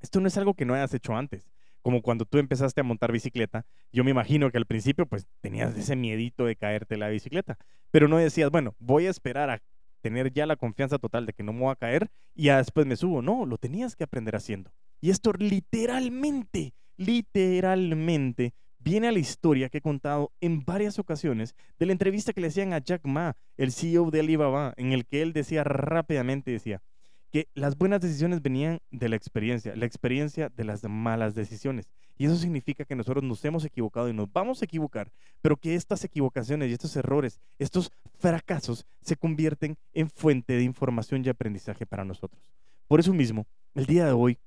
esto 0.00 0.20
no 0.20 0.28
es 0.28 0.36
algo 0.36 0.54
que 0.54 0.64
no 0.64 0.74
hayas 0.74 0.94
hecho 0.94 1.14
antes. 1.16 1.50
Como 1.82 2.02
cuando 2.02 2.26
tú 2.26 2.38
empezaste 2.38 2.80
a 2.80 2.84
montar 2.84 3.10
bicicleta, 3.10 3.64
yo 3.90 4.04
me 4.04 4.10
imagino 4.10 4.50
que 4.50 4.58
al 4.58 4.66
principio 4.66 5.06
pues 5.06 5.26
tenías 5.40 5.76
ese 5.76 5.96
miedito 5.96 6.44
de 6.44 6.56
caerte 6.56 6.98
la 6.98 7.08
bicicleta, 7.08 7.56
pero 7.90 8.06
no 8.06 8.18
decías, 8.18 8.50
bueno, 8.50 8.74
voy 8.78 9.06
a 9.06 9.10
esperar 9.10 9.48
a 9.48 9.62
tener 10.00 10.32
ya 10.32 10.46
la 10.46 10.56
confianza 10.56 10.98
total 10.98 11.26
de 11.26 11.32
que 11.32 11.42
no 11.42 11.52
me 11.52 11.60
voy 11.60 11.72
a 11.72 11.76
caer 11.76 12.10
y 12.34 12.44
ya 12.44 12.58
después 12.58 12.86
me 12.86 12.96
subo. 12.96 13.22
No, 13.22 13.46
lo 13.46 13.58
tenías 13.58 13.96
que 13.96 14.04
aprender 14.04 14.36
haciendo. 14.36 14.72
Y 15.00 15.10
esto 15.10 15.32
literalmente, 15.32 16.74
literalmente 16.96 18.52
viene 18.80 19.08
a 19.08 19.12
la 19.12 19.18
historia 19.18 19.68
que 19.68 19.78
he 19.78 19.82
contado 19.82 20.32
en 20.40 20.64
varias 20.64 20.98
ocasiones 20.98 21.54
de 21.78 21.86
la 21.86 21.92
entrevista 21.92 22.32
que 22.32 22.40
le 22.40 22.48
hacían 22.48 22.72
a 22.72 22.78
Jack 22.78 23.04
Ma, 23.04 23.36
el 23.56 23.72
CEO 23.72 24.10
de 24.10 24.20
Alibaba, 24.20 24.74
en 24.76 24.92
el 24.92 25.06
que 25.06 25.22
él 25.22 25.32
decía 25.32 25.62
rápidamente, 25.64 26.50
decía, 26.50 26.82
que 27.30 27.48
las 27.54 27.78
buenas 27.78 28.00
decisiones 28.00 28.42
venían 28.42 28.80
de 28.90 29.08
la 29.08 29.16
experiencia, 29.16 29.76
la 29.76 29.86
experiencia 29.86 30.48
de 30.48 30.64
las 30.64 30.82
malas 30.84 31.34
decisiones. 31.34 31.88
Y 32.18 32.26
eso 32.26 32.36
significa 32.36 32.84
que 32.84 32.96
nosotros 32.96 33.24
nos 33.24 33.42
hemos 33.44 33.64
equivocado 33.64 34.08
y 34.08 34.12
nos 34.12 34.30
vamos 34.32 34.60
a 34.60 34.64
equivocar, 34.64 35.10
pero 35.40 35.56
que 35.56 35.74
estas 35.74 36.04
equivocaciones 36.04 36.68
y 36.68 36.72
estos 36.72 36.94
errores, 36.96 37.40
estos 37.58 37.92
fracasos, 38.18 38.84
se 39.00 39.16
convierten 39.16 39.78
en 39.94 40.10
fuente 40.10 40.54
de 40.54 40.64
información 40.64 41.24
y 41.24 41.28
aprendizaje 41.28 41.86
para 41.86 42.04
nosotros. 42.04 42.42
Por 42.88 43.00
eso 43.00 43.14
mismo, 43.14 43.46
el 43.74 43.86
día 43.86 44.04
de 44.04 44.12
hoy, 44.12 44.38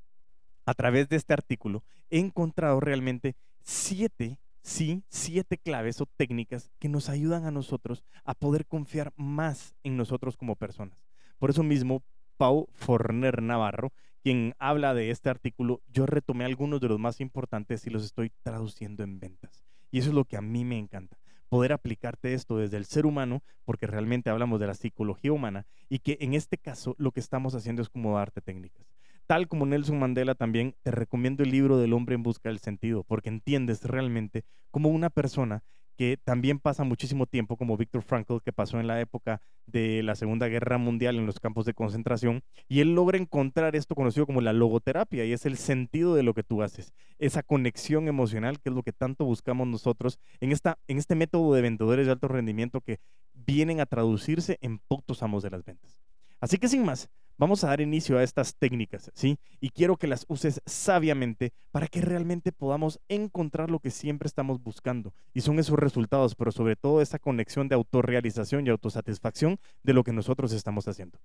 a 0.66 0.74
través 0.74 1.10
de 1.10 1.16
este 1.16 1.34
artículo, 1.34 1.84
he 2.10 2.20
encontrado 2.20 2.80
realmente 2.80 3.36
siete, 3.64 4.40
sí, 4.62 5.04
siete 5.10 5.58
claves 5.58 6.00
o 6.02 6.06
técnicas 6.06 6.70
que 6.80 6.90
nos 6.90 7.10
ayudan 7.10 7.46
a 7.46 7.52
nosotros 7.52 8.04
a 8.24 8.34
poder 8.36 8.66
confiar 8.66 9.14
más 9.16 9.76
en 9.84 9.98
nosotros 9.98 10.38
como 10.38 10.56
personas. 10.56 11.04
Por 11.40 11.50
eso 11.50 11.64
mismo, 11.64 12.04
Pau 12.38 12.68
Forner 12.74 13.42
Navarro, 13.42 13.92
quien 14.22 14.56
habla 14.60 14.94
de 14.94 15.12
este 15.12 15.30
artículo, 15.30 15.82
yo 15.88 16.06
retomé 16.06 16.46
algunos 16.46 16.80
de 16.80 16.88
los 16.88 17.00
más 17.00 17.20
importantes 17.20 17.86
y 17.86 17.90
los 17.90 18.06
estoy 18.06 18.32
traduciendo 18.42 19.04
en 19.04 19.20
ventas. 19.20 19.66
Y 19.92 20.00
eso 20.00 20.10
es 20.10 20.16
lo 20.16 20.26
que 20.26 20.38
a 20.38 20.42
mí 20.42 20.64
me 20.64 20.78
encanta, 20.78 21.18
poder 21.50 21.74
aplicarte 21.74 22.34
esto 22.34 22.58
desde 22.58 22.78
el 22.78 22.86
ser 22.86 23.06
humano, 23.06 23.44
porque 23.66 23.86
realmente 23.86 24.30
hablamos 24.30 24.60
de 24.60 24.68
la 24.68 24.74
psicología 24.74 25.34
humana, 25.34 25.66
y 25.90 26.00
que 26.00 26.18
en 26.22 26.34
este 26.34 26.58
caso 26.58 26.96
lo 26.98 27.12
que 27.12 27.20
estamos 27.20 27.54
haciendo 27.54 27.82
es 27.82 27.90
como 27.90 28.16
darte 28.16 28.42
técnicas. 28.42 28.88
Tal 29.26 29.48
como 29.48 29.66
Nelson 29.66 30.00
Mandela 30.00 30.36
también 30.36 30.76
te 30.84 30.92
recomiendo 30.92 31.44
el 31.44 31.52
libro 31.52 31.78
del 31.78 31.94
hombre 31.94 32.16
en 32.16 32.24
busca 32.24 32.50
del 32.50 32.60
sentido, 32.60 33.04
porque 33.04 33.30
entiendes 33.30 33.84
realmente 33.84 34.44
como 34.70 34.90
una 34.90 35.10
persona 35.10 35.64
que 35.96 36.18
también 36.24 36.60
pasa 36.60 36.84
muchísimo 36.84 37.26
tiempo, 37.28 37.56
como 37.56 37.78
Viktor 37.78 38.02
Frankl, 38.02 38.40
que 38.44 38.52
pasó 38.52 38.80
en 38.80 38.88
la 38.88 39.00
época 39.00 39.42
de 39.68 40.02
la 40.04 40.16
Segunda 40.16 40.48
Guerra 40.48 40.78
Mundial 40.78 41.18
en 41.18 41.26
los 41.26 41.40
campos 41.40 41.66
de 41.66 41.74
concentración, 41.74 42.42
y 42.68 42.80
él 42.80 42.96
logra 42.96 43.18
encontrar 43.18 43.76
esto 43.76 43.96
conocido 43.96 44.26
como 44.26 44.42
la 44.42 44.54
logoterapia, 44.54 45.26
y 45.26 45.34
es 45.34 45.46
el 45.46 45.58
sentido 45.58 46.16
de 46.16 46.24
lo 46.24 46.34
que 46.34 46.44
tú 46.44 46.64
haces, 46.64 46.94
esa 47.20 47.44
conexión 47.44 48.08
emocional, 48.08 48.60
que 48.60 48.70
es 48.70 48.76
lo 48.76 48.84
que 48.84 48.92
tanto 48.92 49.26
buscamos 49.26 49.68
nosotros 49.68 50.20
en, 50.40 50.52
esta, 50.52 50.80
en 50.88 50.98
este 50.98 51.16
método 51.16 51.54
de 51.54 51.62
vendedores 51.62 52.08
de 52.08 52.12
alto 52.12 52.28
rendimiento 52.28 52.82
que 52.82 53.00
vienen 53.34 53.80
a 53.80 53.86
traducirse 53.86 54.58
en 54.62 54.80
puntos 54.80 55.22
amos 55.22 55.44
de 55.44 55.52
las 55.52 55.64
ventas. 55.64 56.00
Así 56.40 56.58
que 56.58 56.68
sin 56.68 56.84
más, 56.84 57.10
Vamos 57.38 57.64
a 57.64 57.68
dar 57.68 57.82
inicio 57.82 58.18
a 58.18 58.24
estas 58.24 58.56
técnicas, 58.56 59.12
¿sí? 59.16 59.38
Y 59.60 59.70
quiero 59.70 59.98
que 59.98 60.08
las 60.08 60.26
uses 60.28 60.62
sabiamente 60.66 61.52
para 61.72 61.88
que 61.88 62.02
realmente 62.02 62.52
podamos 62.52 63.00
encontrar 63.08 63.72
lo 63.72 63.80
que 63.80 63.90
siempre 63.90 64.28
estamos 64.28 64.62
buscando. 64.62 65.14
Y 65.34 65.42
son 65.42 65.60
esos 65.60 65.78
resultados, 65.78 66.36
pero 66.36 66.52
sobre 66.52 66.76
todo 66.76 67.02
esa 67.02 67.20
conexión 67.20 67.68
de 67.68 67.76
autorrealización 67.76 68.66
y 68.66 68.70
autosatisfacción 68.70 69.60
de 69.82 69.94
lo 69.94 70.04
que 70.04 70.14
nosotros 70.14 70.54
estamos 70.54 70.88
haciendo. 70.88 71.20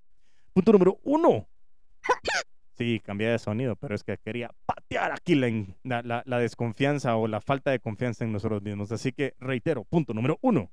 Punto 0.54 0.72
número 0.72 0.98
uno. 1.02 1.46
Sí, 2.78 3.00
cambié 3.04 3.28
de 3.28 3.38
sonido, 3.40 3.74
pero 3.74 3.94
es 3.94 4.04
que 4.04 4.16
quería 4.18 4.50
patear 4.64 5.12
aquí 5.12 5.34
la, 5.34 6.02
la, 6.02 6.22
la 6.24 6.38
desconfianza 6.38 7.16
o 7.16 7.26
la 7.26 7.40
falta 7.40 7.72
de 7.72 7.80
confianza 7.80 8.24
en 8.24 8.32
nosotros 8.32 8.62
mismos. 8.62 8.92
Así 8.92 9.12
que 9.12 9.34
reitero, 9.40 9.84
punto 9.84 10.14
número 10.14 10.38
uno. 10.42 10.70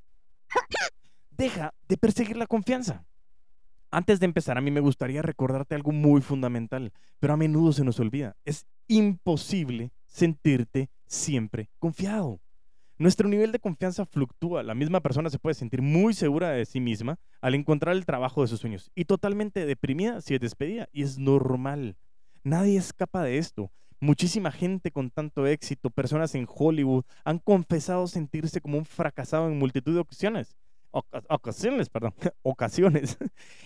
Deja 1.32 1.74
de 1.88 1.98
perseguir 1.98 2.38
la 2.38 2.48
confianza. 2.48 3.04
Antes 3.96 4.20
de 4.20 4.26
empezar, 4.26 4.58
a 4.58 4.62
mí 4.62 4.72
me 4.72 4.82
gustaría 4.82 5.22
recordarte 5.22 5.74
algo 5.74 5.94
muy 5.94 6.20
fundamental, 6.20 6.92
pero 7.22 7.32
a 7.32 7.38
menudo 7.38 7.72
se 7.72 7.86
nos 7.86 7.98
olvida. 7.98 8.36
Es 8.44 8.68
imposible 8.90 9.94
sentirte 10.06 10.90
siempre 11.06 11.70
confiado. 11.80 12.42
Nuestro 12.98 13.30
nivel 13.30 13.54
de 13.54 13.60
confianza 13.60 14.06
fluctúa. 14.06 14.64
La 14.64 14.76
misma 14.76 15.00
persona 15.00 15.30
se 15.30 15.40
puede 15.40 15.54
sentir 15.54 15.82
muy 15.82 16.14
segura 16.14 16.50
de 16.50 16.66
sí 16.66 16.82
misma 16.82 17.20
al 17.40 17.56
encontrar 17.56 17.96
el 17.96 18.06
trabajo 18.06 18.42
de 18.42 18.50
sus 18.50 18.60
sueños 18.60 18.92
y 18.96 19.06
totalmente 19.06 19.66
deprimida 19.66 20.20
si 20.20 20.36
es 20.36 20.42
despedida. 20.42 20.90
Y 20.92 21.04
es 21.04 21.18
normal. 21.18 21.96
Nadie 22.44 22.78
escapa 22.78 23.24
de 23.24 23.38
esto. 23.38 23.72
Muchísima 24.02 24.52
gente 24.52 24.92
con 24.92 25.10
tanto 25.10 25.48
éxito, 25.48 25.90
personas 25.90 26.36
en 26.36 26.48
Hollywood, 26.54 27.06
han 27.24 27.40
confesado 27.40 28.08
sentirse 28.08 28.60
como 28.60 28.78
un 28.78 28.84
fracasado 28.84 29.48
en 29.48 29.58
multitud 29.58 29.94
de 29.94 30.02
ocasiones 30.02 30.58
ocasiones, 31.30 31.90
perdón, 31.90 32.14
ocasiones. 32.42 33.18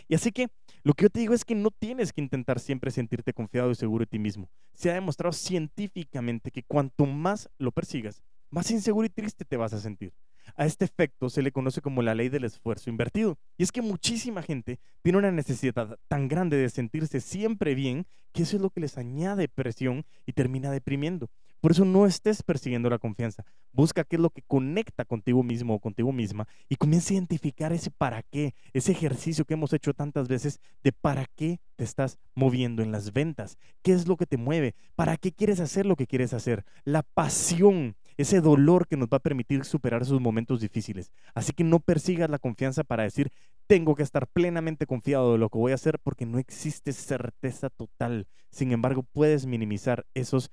Y 0.07 0.15
así 0.15 0.31
que 0.31 0.47
lo 0.83 0.93
que 0.93 1.03
yo 1.03 1.09
te 1.09 1.19
digo 1.19 1.33
es 1.33 1.45
que 1.45 1.55
no 1.55 1.71
tienes 1.71 2.13
que 2.13 2.21
intentar 2.21 2.59
siempre 2.59 2.91
sentirte 2.91 3.33
confiado 3.33 3.71
y 3.71 3.75
seguro 3.75 4.03
de 4.03 4.07
ti 4.07 4.19
mismo. 4.19 4.49
Se 4.73 4.89
ha 4.89 4.93
demostrado 4.93 5.33
científicamente 5.33 6.51
que 6.51 6.63
cuanto 6.63 7.05
más 7.05 7.49
lo 7.57 7.71
persigas, 7.71 8.23
más 8.49 8.71
inseguro 8.71 9.05
y 9.05 9.09
triste 9.09 9.45
te 9.45 9.57
vas 9.57 9.73
a 9.73 9.79
sentir. 9.79 10.13
A 10.55 10.65
este 10.65 10.85
efecto 10.85 11.29
se 11.29 11.41
le 11.41 11.51
conoce 11.51 11.81
como 11.81 12.01
la 12.01 12.15
ley 12.15 12.29
del 12.29 12.43
esfuerzo 12.43 12.89
invertido. 12.89 13.37
Y 13.57 13.63
es 13.63 13.71
que 13.71 13.81
muchísima 13.81 14.41
gente 14.41 14.79
tiene 15.01 15.17
una 15.19 15.31
necesidad 15.31 15.99
tan 16.07 16.27
grande 16.27 16.57
de 16.57 16.69
sentirse 16.69 17.21
siempre 17.21 17.75
bien 17.75 18.07
que 18.33 18.43
eso 18.43 18.55
es 18.55 18.61
lo 18.61 18.69
que 18.69 18.81
les 18.81 18.97
añade 18.97 19.47
presión 19.47 20.05
y 20.25 20.33
termina 20.33 20.71
deprimiendo. 20.71 21.29
Por 21.61 21.71
eso 21.71 21.85
no 21.85 22.05
estés 22.05 22.43
persiguiendo 22.43 22.89
la 22.89 22.99
confianza. 22.99 23.45
Busca 23.71 24.03
qué 24.03 24.15
es 24.15 24.21
lo 24.21 24.29
que 24.29 24.41
conecta 24.41 25.05
contigo 25.05 25.43
mismo 25.43 25.75
o 25.75 25.79
contigo 25.79 26.11
misma 26.11 26.47
y 26.69 26.75
comienza 26.75 27.11
a 27.11 27.15
identificar 27.15 27.73
ese 27.73 27.91
para 27.91 28.23
qué, 28.23 28.53
ese 28.73 28.91
ejercicio 28.91 29.45
que 29.45 29.55
hemos 29.55 29.73
hecho 29.73 29.93
tantas 29.93 30.27
veces 30.27 30.59
de 30.83 30.91
para 30.91 31.25
qué 31.35 31.59
te 31.75 31.83
estás 31.83 32.17
moviendo 32.33 32.81
en 32.81 32.91
las 32.91 33.13
ventas. 33.13 33.57
¿Qué 33.81 33.91
es 33.91 34.07
lo 34.07 34.17
que 34.17 34.25
te 34.25 34.37
mueve? 34.37 34.75
¿Para 34.95 35.17
qué 35.17 35.31
quieres 35.31 35.59
hacer 35.59 35.85
lo 35.85 35.95
que 35.95 36.07
quieres 36.07 36.33
hacer? 36.33 36.65
La 36.85 37.03
pasión, 37.03 37.95
ese 38.17 38.41
dolor 38.41 38.87
que 38.87 38.97
nos 38.97 39.09
va 39.09 39.17
a 39.17 39.21
permitir 39.21 39.65
superar 39.65 40.01
esos 40.01 40.21
momentos 40.21 40.61
difíciles. 40.61 41.11
Así 41.33 41.53
que 41.53 41.63
no 41.63 41.79
persigas 41.79 42.29
la 42.29 42.39
confianza 42.39 42.83
para 42.83 43.03
decir, 43.03 43.31
tengo 43.67 43.95
que 43.95 44.03
estar 44.03 44.25
plenamente 44.27 44.87
confiado 44.87 45.33
de 45.33 45.37
lo 45.37 45.49
que 45.49 45.59
voy 45.59 45.73
a 45.73 45.75
hacer 45.75 45.99
porque 45.99 46.25
no 46.25 46.39
existe 46.39 46.91
certeza 46.91 47.69
total. 47.69 48.27
Sin 48.49 48.71
embargo, 48.71 49.03
puedes 49.03 49.45
minimizar 49.45 50.05
esos 50.15 50.49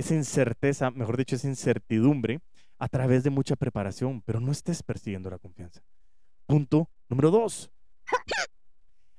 esa 0.00 0.14
incerteza, 0.14 0.90
mejor 0.90 1.16
dicho, 1.16 1.36
esa 1.36 1.48
incertidumbre 1.48 2.40
a 2.78 2.88
través 2.88 3.22
de 3.22 3.30
mucha 3.30 3.56
preparación, 3.56 4.22
pero 4.22 4.40
no 4.40 4.50
estés 4.50 4.82
persiguiendo 4.82 5.30
la 5.30 5.38
confianza. 5.38 5.82
Punto 6.46 6.88
número 7.08 7.30
dos. 7.30 7.70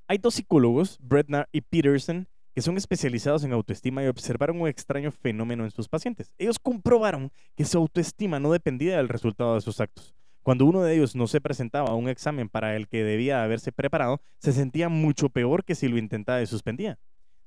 Hay 0.08 0.18
dos 0.18 0.34
psicólogos, 0.34 0.98
Bretnar 1.00 1.48
y 1.52 1.62
Peterson, 1.62 2.28
que 2.54 2.62
son 2.62 2.76
especializados 2.78 3.44
en 3.44 3.54
autoestima 3.54 4.04
y 4.04 4.08
observaron 4.08 4.60
un 4.60 4.68
extraño 4.68 5.12
fenómeno 5.12 5.64
en 5.64 5.72
sus 5.72 5.88
pacientes. 5.88 6.34
Ellos 6.38 6.60
comprobaron 6.60 7.32
que 7.56 7.64
su 7.64 7.78
autoestima 7.78 8.40
no 8.40 8.52
dependía 8.52 8.98
del 8.98 9.08
resultado 9.08 9.56
de 9.56 9.62
sus 9.62 9.80
actos. 9.80 10.14
Cuando 10.44 10.66
uno 10.66 10.82
de 10.82 10.96
ellos 10.96 11.16
no 11.16 11.28
se 11.28 11.40
presentaba 11.40 11.90
a 11.90 11.96
un 11.96 12.10
examen 12.10 12.50
para 12.50 12.76
el 12.76 12.88
que 12.88 13.04
debía 13.04 13.44
haberse 13.44 13.72
preparado, 13.72 14.20
se 14.40 14.52
sentía 14.52 14.90
mucho 14.90 15.30
peor 15.30 15.64
que 15.64 15.76
si 15.76 15.88
lo 15.88 16.00
intentaba 16.00 16.42
y 16.42 16.48
suspendía. 16.48 16.98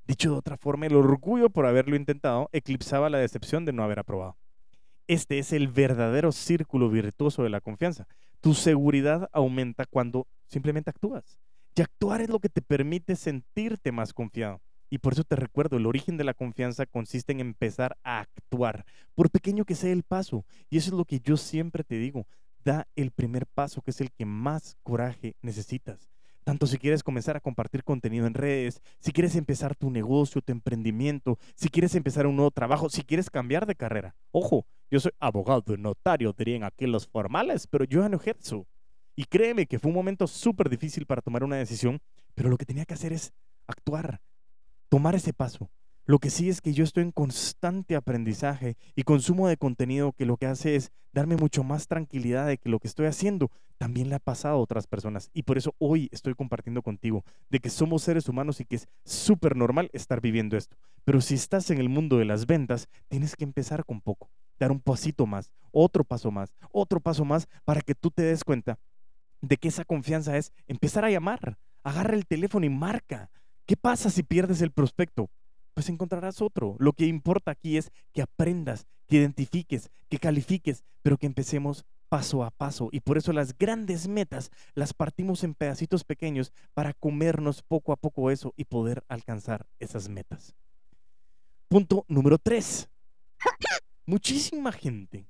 Dicho 0.07 0.31
de 0.31 0.37
otra 0.37 0.57
forma, 0.57 0.85
el 0.85 0.95
orgullo 0.95 1.49
por 1.49 1.65
haberlo 1.65 1.95
intentado 1.95 2.49
eclipsaba 2.53 3.09
la 3.09 3.17
decepción 3.17 3.65
de 3.65 3.73
no 3.73 3.83
haber 3.83 3.99
aprobado. 3.99 4.37
Este 5.07 5.39
es 5.39 5.51
el 5.51 5.67
verdadero 5.67 6.31
círculo 6.31 6.89
virtuoso 6.89 7.43
de 7.43 7.49
la 7.49 7.61
confianza. 7.61 8.07
Tu 8.39 8.53
seguridad 8.53 9.29
aumenta 9.33 9.85
cuando 9.85 10.27
simplemente 10.47 10.91
actúas. 10.91 11.39
Y 11.75 11.81
actuar 11.81 12.21
es 12.21 12.29
lo 12.29 12.39
que 12.39 12.49
te 12.49 12.61
permite 12.61 13.15
sentirte 13.15 13.91
más 13.91 14.13
confiado. 14.13 14.61
Y 14.91 14.99
por 14.99 15.13
eso 15.13 15.23
te 15.23 15.35
recuerdo, 15.35 15.77
el 15.77 15.87
origen 15.87 16.17
de 16.17 16.23
la 16.23 16.35
confianza 16.35 16.85
consiste 16.85 17.31
en 17.31 17.39
empezar 17.39 17.97
a 18.03 18.19
actuar, 18.19 18.85
por 19.15 19.31
pequeño 19.31 19.65
que 19.65 19.75
sea 19.75 19.91
el 19.91 20.03
paso. 20.03 20.45
Y 20.69 20.77
eso 20.77 20.91
es 20.91 20.97
lo 20.97 21.05
que 21.05 21.19
yo 21.19 21.35
siempre 21.35 21.83
te 21.83 21.95
digo. 21.95 22.27
Da 22.63 22.87
el 22.95 23.11
primer 23.11 23.47
paso, 23.47 23.81
que 23.81 23.91
es 23.91 24.01
el 24.01 24.11
que 24.11 24.25
más 24.25 24.77
coraje 24.83 25.35
necesitas. 25.41 26.14
Tanto 26.45 26.67
si 26.67 26.77
quieres 26.77 27.01
comenzar 27.01 27.35
a 27.35 27.39
compartir 27.39 27.83
contenido 27.83 28.27
en 28.27 28.35
redes, 28.35 28.79
si 28.99 29.11
quieres 29.11 29.35
empezar 29.35 29.75
tu 29.75 29.89
negocio, 29.89 30.43
tu 30.43 30.51
emprendimiento, 30.51 31.39
si 31.55 31.69
quieres 31.69 31.95
empezar 31.95 32.27
un 32.27 32.35
nuevo 32.35 32.51
trabajo, 32.51 32.87
si 32.87 33.01
quieres 33.01 33.31
cambiar 33.31 33.65
de 33.65 33.73
carrera. 33.73 34.15
Ojo, 34.31 34.67
yo 34.91 34.99
soy 34.99 35.11
abogado, 35.19 35.75
notario, 35.75 36.33
dirían 36.37 36.63
aquí 36.63 36.85
formales, 37.11 37.65
pero 37.65 37.83
yo 37.83 38.07
no 38.07 38.17
ejerzo. 38.17 38.67
Y 39.15 39.23
créeme 39.23 39.65
que 39.65 39.79
fue 39.79 39.89
un 39.89 39.95
momento 39.95 40.27
súper 40.27 40.69
difícil 40.69 41.07
para 41.07 41.23
tomar 41.23 41.43
una 41.43 41.55
decisión, 41.55 41.99
pero 42.35 42.49
lo 42.49 42.57
que 42.57 42.65
tenía 42.65 42.85
que 42.85 42.93
hacer 42.93 43.11
es 43.11 43.33
actuar, 43.65 44.21
tomar 44.87 45.15
ese 45.15 45.33
paso. 45.33 45.71
Lo 46.07 46.19
que 46.19 46.29
sí 46.29 46.49
es 46.49 46.61
que 46.61 46.73
yo 46.73 46.83
estoy 46.83 47.01
en 47.01 47.11
constante 47.11 47.95
aprendizaje 47.95 48.77
y 48.95 49.01
consumo 49.01 49.47
de 49.47 49.57
contenido 49.57 50.11
que 50.11 50.27
lo 50.27 50.37
que 50.37 50.45
hace 50.45 50.75
es 50.75 50.91
darme 51.13 51.35
mucho 51.35 51.63
más 51.63 51.87
tranquilidad 51.87 52.45
de 52.45 52.59
que 52.59 52.69
lo 52.69 52.79
que 52.79 52.87
estoy 52.87 53.07
haciendo 53.07 53.49
también 53.79 54.09
le 54.09 54.15
ha 54.15 54.19
pasado 54.19 54.55
a 54.55 54.59
otras 54.59 54.85
personas. 54.85 55.31
Y 55.33 55.43
por 55.43 55.57
eso 55.57 55.73
hoy 55.79 56.07
estoy 56.11 56.35
compartiendo 56.35 56.83
contigo 56.83 57.25
de 57.49 57.59
que 57.59 57.71
somos 57.71 58.03
seres 58.03 58.29
humanos 58.29 58.59
y 58.59 58.65
que 58.65 58.75
es 58.75 58.87
súper 59.03 59.55
normal 59.55 59.89
estar 59.93 60.21
viviendo 60.21 60.57
esto. 60.57 60.77
Pero 61.05 61.21
si 61.21 61.33
estás 61.33 61.71
en 61.71 61.79
el 61.79 61.89
mundo 61.89 62.17
de 62.17 62.25
las 62.25 62.45
ventas, 62.45 62.87
tienes 63.07 63.35
que 63.35 63.43
empezar 63.43 63.83
con 63.83 63.99
poco, 63.99 64.29
dar 64.59 64.71
un 64.71 64.81
pasito 64.81 65.25
más, 65.25 65.51
otro 65.71 66.03
paso 66.03 66.29
más, 66.29 66.53
otro 66.71 66.99
paso 66.99 67.25
más 67.25 67.47
para 67.63 67.81
que 67.81 67.95
tú 67.95 68.11
te 68.11 68.21
des 68.21 68.43
cuenta 68.43 68.77
de 69.41 69.57
que 69.57 69.69
esa 69.69 69.85
confianza 69.85 70.37
es 70.37 70.53
empezar 70.67 71.03
a 71.03 71.09
llamar. 71.09 71.57
Agarra 71.83 72.13
el 72.13 72.27
teléfono 72.27 72.67
y 72.67 72.69
marca. 72.69 73.31
¿Qué 73.65 73.75
pasa 73.75 74.11
si 74.11 74.21
pierdes 74.21 74.61
el 74.61 74.71
prospecto? 74.71 75.31
Pues 75.75 75.89
encontrarás 75.89 76.41
otro. 76.41 76.75
Lo 76.79 76.93
que 76.93 77.05
importa 77.05 77.51
aquí 77.51 77.77
es 77.77 77.91
que 78.13 78.23
aprendas, 78.23 78.87
que 79.07 79.17
identifiques, 79.17 79.91
que 80.09 80.17
califiques, 80.17 80.83
pero 81.03 81.17
que 81.17 81.27
empecemos 81.27 81.85
paso 82.09 82.43
a 82.43 82.49
paso 82.49 82.89
y 82.91 83.01
por 83.01 83.17
eso 83.17 83.33
las 83.33 83.57
grandes 83.57 84.07
metas 84.07 84.51
las 84.73 84.93
partimos 84.93 85.43
en 85.43 85.53
pedacitos 85.53 86.03
pequeños 86.03 86.53
para 86.73 86.93
comernos 86.93 87.61
poco 87.61 87.91
a 87.91 87.97
poco 87.97 88.31
eso 88.31 88.53
y 88.57 88.65
poder 88.65 89.03
alcanzar 89.07 89.67
esas 89.79 90.09
metas. 90.09 90.55
Punto 91.67 92.05
número 92.07 92.37
tres. 92.37 92.87
Muchísima 94.05 94.71
gente, 94.71 95.25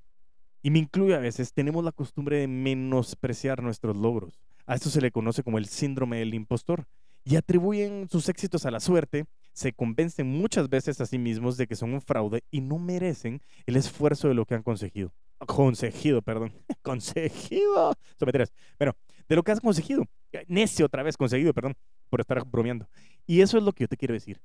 y 0.61 0.69
me 0.69 0.79
incluye 0.79 1.15
a 1.15 1.19
veces, 1.19 1.53
tenemos 1.53 1.83
la 1.83 1.91
costumbre 1.91 2.39
de 2.39 2.47
menospreciar 2.47 3.63
nuestros 3.63 3.95
logros. 3.95 4.39
A 4.65 4.75
esto 4.75 4.89
se 4.89 4.99
le 4.99 5.11
conoce 5.11 5.43
como 5.43 5.57
el 5.57 5.67
síndrome 5.67 6.17
del 6.17 6.33
impostor 6.33 6.85
y 7.23 7.37
atribuyen 7.37 8.09
sus 8.11 8.29
éxitos 8.29 8.65
a 8.65 8.71
la 8.71 8.79
suerte, 8.79 9.25
se 9.55 9.71
convencen 9.71 10.27
muchas 10.27 10.69
veces 10.69 10.99
a 10.99 11.05
sí 11.05 11.17
mismos 11.17 11.55
de 11.55 11.65
que 11.65 11.77
son 11.77 11.93
un 11.93 12.01
fraude 12.01 12.43
y 12.51 12.59
no 12.59 12.77
merecen 12.77 13.41
el 13.65 13.77
esfuerzo 13.77 14.27
de 14.27 14.33
lo 14.33 14.45
que 14.45 14.53
han 14.53 14.63
conseguido. 14.63 15.13
Conseguido, 15.47 16.21
perdón. 16.21 16.53
conseguido. 16.83 17.93
Someteras. 18.19 18.53
Bueno, 18.77 18.93
de 19.29 19.35
lo 19.35 19.43
que 19.43 19.53
has 19.53 19.61
conseguido. 19.61 20.03
Necio 20.47 20.85
otra 20.85 21.03
vez, 21.03 21.15
conseguido, 21.15 21.53
perdón, 21.53 21.73
por 22.09 22.19
estar 22.19 22.43
bromeando. 22.45 22.89
Y 23.25 23.39
eso 23.39 23.57
es 23.57 23.63
lo 23.63 23.71
que 23.71 23.85
yo 23.85 23.87
te 23.87 23.95
quiero 23.95 24.13
decir. 24.13 24.41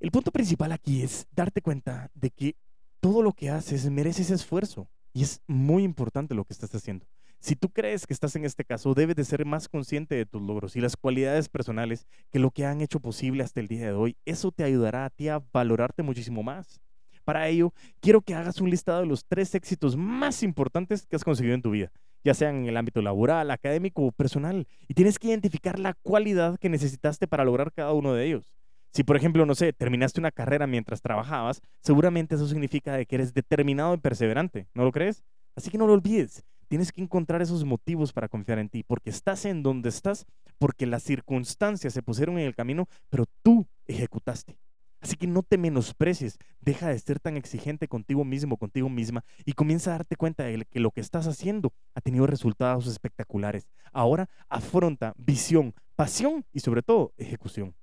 El 0.00 0.10
punto 0.10 0.32
principal 0.32 0.72
aquí 0.72 1.02
es 1.02 1.26
darte 1.30 1.60
cuenta 1.60 2.10
de 2.14 2.30
que 2.30 2.56
todo 3.00 3.20
lo 3.20 3.32
que 3.32 3.50
haces 3.50 3.88
merece 3.90 4.22
ese 4.22 4.34
esfuerzo. 4.34 4.88
Y 5.12 5.22
es 5.24 5.42
muy 5.46 5.82
importante 5.82 6.34
lo 6.34 6.46
que 6.46 6.54
estás 6.54 6.74
haciendo. 6.74 7.04
Si 7.42 7.56
tú 7.56 7.70
crees 7.70 8.06
que 8.06 8.14
estás 8.14 8.36
en 8.36 8.44
este 8.44 8.64
caso, 8.64 8.94
debes 8.94 9.16
de 9.16 9.24
ser 9.24 9.44
más 9.44 9.68
consciente 9.68 10.14
de 10.14 10.26
tus 10.26 10.40
logros 10.40 10.76
y 10.76 10.80
las 10.80 10.96
cualidades 10.96 11.48
personales 11.48 12.06
que 12.30 12.38
lo 12.38 12.52
que 12.52 12.64
han 12.64 12.80
hecho 12.80 13.00
posible 13.00 13.42
hasta 13.42 13.58
el 13.58 13.66
día 13.66 13.86
de 13.86 13.92
hoy. 13.94 14.16
Eso 14.24 14.52
te 14.52 14.62
ayudará 14.62 15.04
a 15.04 15.10
ti 15.10 15.28
a 15.28 15.42
valorarte 15.52 16.04
muchísimo 16.04 16.44
más. 16.44 16.80
Para 17.24 17.48
ello, 17.48 17.74
quiero 17.98 18.20
que 18.20 18.36
hagas 18.36 18.60
un 18.60 18.70
listado 18.70 19.00
de 19.00 19.06
los 19.06 19.24
tres 19.26 19.56
éxitos 19.56 19.96
más 19.96 20.44
importantes 20.44 21.04
que 21.04 21.16
has 21.16 21.24
conseguido 21.24 21.56
en 21.56 21.62
tu 21.62 21.72
vida, 21.72 21.90
ya 22.22 22.32
sean 22.32 22.58
en 22.58 22.66
el 22.66 22.76
ámbito 22.76 23.02
laboral, 23.02 23.50
académico 23.50 24.06
o 24.06 24.12
personal. 24.12 24.68
Y 24.86 24.94
tienes 24.94 25.18
que 25.18 25.26
identificar 25.26 25.80
la 25.80 25.94
cualidad 25.94 26.60
que 26.60 26.68
necesitaste 26.68 27.26
para 27.26 27.44
lograr 27.44 27.72
cada 27.72 27.92
uno 27.92 28.14
de 28.14 28.24
ellos. 28.24 28.52
Si, 28.92 29.02
por 29.02 29.16
ejemplo, 29.16 29.44
no 29.46 29.56
sé, 29.56 29.72
terminaste 29.72 30.20
una 30.20 30.30
carrera 30.30 30.68
mientras 30.68 31.02
trabajabas, 31.02 31.60
seguramente 31.80 32.36
eso 32.36 32.46
significa 32.46 33.04
que 33.04 33.16
eres 33.16 33.34
determinado 33.34 33.94
y 33.94 33.98
perseverante, 33.98 34.68
¿no 34.74 34.84
lo 34.84 34.92
crees? 34.92 35.24
Así 35.56 35.70
que 35.70 35.78
no 35.78 35.88
lo 35.88 35.94
olvides. 35.94 36.44
Tienes 36.72 36.90
que 36.90 37.02
encontrar 37.02 37.42
esos 37.42 37.66
motivos 37.66 38.14
para 38.14 38.30
confiar 38.30 38.58
en 38.58 38.70
ti, 38.70 38.82
porque 38.82 39.10
estás 39.10 39.44
en 39.44 39.62
donde 39.62 39.90
estás, 39.90 40.24
porque 40.56 40.86
las 40.86 41.02
circunstancias 41.02 41.92
se 41.92 42.02
pusieron 42.02 42.38
en 42.38 42.46
el 42.46 42.54
camino, 42.54 42.88
pero 43.10 43.26
tú 43.42 43.68
ejecutaste. 43.84 44.56
Así 45.02 45.16
que 45.16 45.26
no 45.26 45.42
te 45.42 45.58
menosprecies, 45.58 46.38
deja 46.62 46.88
de 46.88 46.98
ser 46.98 47.20
tan 47.20 47.36
exigente 47.36 47.88
contigo 47.88 48.24
mismo, 48.24 48.56
contigo 48.56 48.88
misma, 48.88 49.22
y 49.44 49.52
comienza 49.52 49.90
a 49.90 49.98
darte 49.98 50.16
cuenta 50.16 50.44
de 50.44 50.64
que 50.64 50.80
lo 50.80 50.92
que 50.92 51.02
estás 51.02 51.26
haciendo 51.26 51.74
ha 51.94 52.00
tenido 52.00 52.26
resultados 52.26 52.86
espectaculares. 52.86 53.68
Ahora 53.92 54.30
afronta 54.48 55.12
visión, 55.18 55.74
pasión 55.94 56.46
y 56.54 56.60
sobre 56.60 56.80
todo 56.80 57.12
ejecución. 57.18 57.74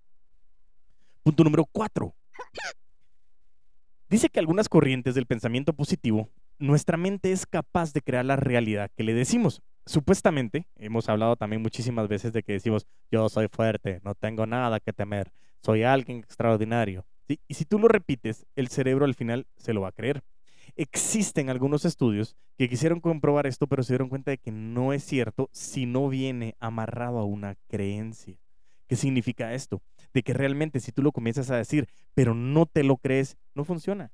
Punto 1.21 1.43
número 1.43 1.65
cuatro. 1.71 2.15
Dice 4.09 4.29
que 4.29 4.39
algunas 4.39 4.67
corrientes 4.67 5.13
del 5.13 5.27
pensamiento 5.27 5.73
positivo 5.73 6.31
nuestra 6.59 6.97
mente 6.97 7.31
es 7.31 7.45
capaz 7.45 7.93
de 7.93 8.01
crear 8.01 8.25
la 8.25 8.35
realidad 8.35 8.91
que 8.95 9.03
le 9.03 9.13
decimos. 9.13 9.61
Supuestamente, 9.85 10.67
hemos 10.75 11.09
hablado 11.09 11.35
también 11.35 11.61
muchísimas 11.61 12.07
veces 12.07 12.33
de 12.33 12.43
que 12.43 12.53
decimos, 12.53 12.85
yo 13.09 13.27
soy 13.29 13.47
fuerte, 13.47 14.01
no 14.03 14.13
tengo 14.13 14.45
nada 14.45 14.79
que 14.79 14.93
temer, 14.93 15.31
soy 15.63 15.83
alguien 15.83 16.19
extraordinario. 16.19 17.05
Y 17.47 17.53
si 17.53 17.65
tú 17.65 17.79
lo 17.79 17.87
repites, 17.87 18.45
el 18.55 18.67
cerebro 18.67 19.05
al 19.05 19.15
final 19.15 19.47
se 19.57 19.73
lo 19.73 19.81
va 19.81 19.89
a 19.89 19.93
creer. 19.93 20.21
Existen 20.75 21.49
algunos 21.49 21.85
estudios 21.85 22.35
que 22.57 22.69
quisieron 22.69 22.99
comprobar 22.99 23.47
esto, 23.47 23.67
pero 23.67 23.83
se 23.83 23.93
dieron 23.93 24.09
cuenta 24.09 24.31
de 24.31 24.37
que 24.37 24.51
no 24.51 24.93
es 24.93 25.03
cierto 25.03 25.49
si 25.51 25.85
no 25.85 26.09
viene 26.09 26.55
amarrado 26.59 27.19
a 27.19 27.25
una 27.25 27.55
creencia. 27.67 28.35
¿Qué 28.87 28.95
significa 28.95 29.53
esto? 29.53 29.81
De 30.13 30.23
que 30.23 30.33
realmente 30.33 30.79
si 30.79 30.91
tú 30.91 31.03
lo 31.03 31.11
comienzas 31.11 31.49
a 31.51 31.57
decir, 31.57 31.87
pero 32.13 32.33
no 32.33 32.65
te 32.65 32.83
lo 32.83 32.97
crees, 32.97 33.37
no 33.53 33.63
funciona. 33.63 34.11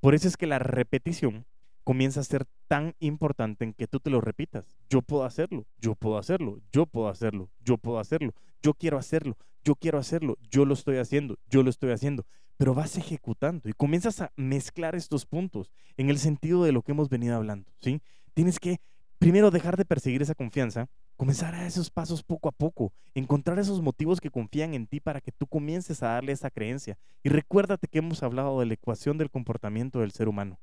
Por 0.00 0.14
eso 0.14 0.26
es 0.26 0.36
que 0.36 0.46
la 0.46 0.58
repetición 0.58 1.46
comienza 1.84 2.20
a 2.20 2.24
ser 2.24 2.46
tan 2.68 2.94
importante 3.00 3.64
en 3.64 3.72
que 3.72 3.86
tú 3.86 4.00
te 4.00 4.10
lo 4.10 4.20
repitas. 4.20 4.76
Yo 4.88 5.02
puedo 5.02 5.24
hacerlo, 5.24 5.66
yo 5.78 5.94
puedo 5.94 6.18
hacerlo, 6.18 6.60
yo 6.72 6.86
puedo 6.86 7.08
hacerlo, 7.08 7.50
yo 7.60 7.78
puedo 7.78 7.98
hacerlo, 7.98 8.34
yo 8.62 8.74
quiero 8.74 8.98
hacerlo, 8.98 9.36
yo 9.64 9.74
quiero 9.74 9.98
hacerlo, 9.98 10.38
yo 10.50 10.64
lo 10.64 10.74
estoy 10.74 10.98
haciendo, 10.98 11.38
yo 11.48 11.62
lo 11.62 11.70
estoy 11.70 11.92
haciendo. 11.92 12.26
Pero 12.56 12.74
vas 12.74 12.96
ejecutando 12.96 13.68
y 13.68 13.72
comienzas 13.72 14.20
a 14.20 14.32
mezclar 14.36 14.94
estos 14.94 15.26
puntos 15.26 15.72
en 15.96 16.10
el 16.10 16.18
sentido 16.18 16.64
de 16.64 16.72
lo 16.72 16.82
que 16.82 16.92
hemos 16.92 17.08
venido 17.08 17.36
hablando, 17.36 17.70
¿sí? 17.80 18.00
Tienes 18.34 18.60
que 18.60 18.78
primero 19.18 19.50
dejar 19.50 19.76
de 19.76 19.84
perseguir 19.84 20.22
esa 20.22 20.34
confianza, 20.34 20.88
comenzar 21.16 21.54
a 21.54 21.66
esos 21.66 21.90
pasos 21.90 22.22
poco 22.22 22.48
a 22.48 22.52
poco, 22.52 22.92
encontrar 23.14 23.58
esos 23.58 23.80
motivos 23.80 24.20
que 24.20 24.30
confían 24.30 24.74
en 24.74 24.86
ti 24.86 25.00
para 25.00 25.20
que 25.20 25.32
tú 25.32 25.46
comiences 25.46 26.02
a 26.02 26.08
darle 26.08 26.32
esa 26.32 26.50
creencia. 26.50 26.98
Y 27.22 27.28
recuérdate 27.28 27.88
que 27.88 27.98
hemos 27.98 28.22
hablado 28.22 28.58
de 28.60 28.66
la 28.66 28.74
ecuación 28.74 29.18
del 29.18 29.30
comportamiento 29.30 30.00
del 30.00 30.12
ser 30.12 30.28
humano. 30.28 30.58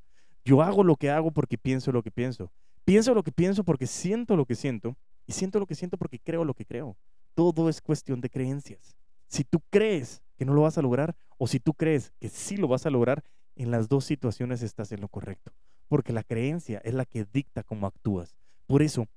Yo 0.45 0.62
hago 0.62 0.84
lo 0.84 0.95
que 0.95 1.10
hago 1.10 1.32
porque 1.32 1.58
pienso 1.58 1.91
lo 1.91 2.04
que 2.04 2.12
pienso. 2.12 2.52
Pienso 2.86 3.13
lo 3.13 3.23
que 3.23 3.32
pienso 3.32 3.63
porque 3.63 3.88
siento 3.88 4.36
lo 4.36 4.45
que 4.45 4.56
siento. 4.56 4.97
Y 5.28 5.34
siento 5.34 5.60
lo 5.60 5.67
que 5.67 5.75
siento 5.75 5.97
porque 5.97 6.19
creo 6.19 6.43
lo 6.43 6.54
que 6.54 6.65
creo. 6.65 6.97
Todo 7.36 7.69
es 7.69 7.82
cuestión 7.82 8.21
de 8.21 8.30
creencias. 8.30 8.95
Si 9.28 9.43
tú 9.43 9.62
crees 9.69 10.21
que 10.38 10.45
no 10.45 10.54
lo 10.54 10.62
vas 10.62 10.78
a 10.78 10.82
lograr 10.82 11.15
o 11.38 11.47
si 11.47 11.60
tú 11.60 11.73
crees 11.73 12.12
que 12.19 12.30
sí 12.30 12.58
lo 12.58 12.67
vas 12.67 12.86
a 12.86 12.89
lograr, 12.89 13.23
en 13.56 13.71
las 13.71 13.89
dos 13.89 14.06
situaciones 14.06 14.63
estás 14.63 14.91
en 14.91 15.02
lo 15.02 15.10
correcto. 15.10 15.52
Porque 15.88 16.13
la 16.13 16.23
creencia 16.23 16.82
es 16.84 16.93
la 16.93 17.06
que 17.06 17.25
dicta 17.25 17.62
cómo 17.62 17.88
actúas. 17.88 18.36
Por 18.65 18.82
eso 18.82 19.08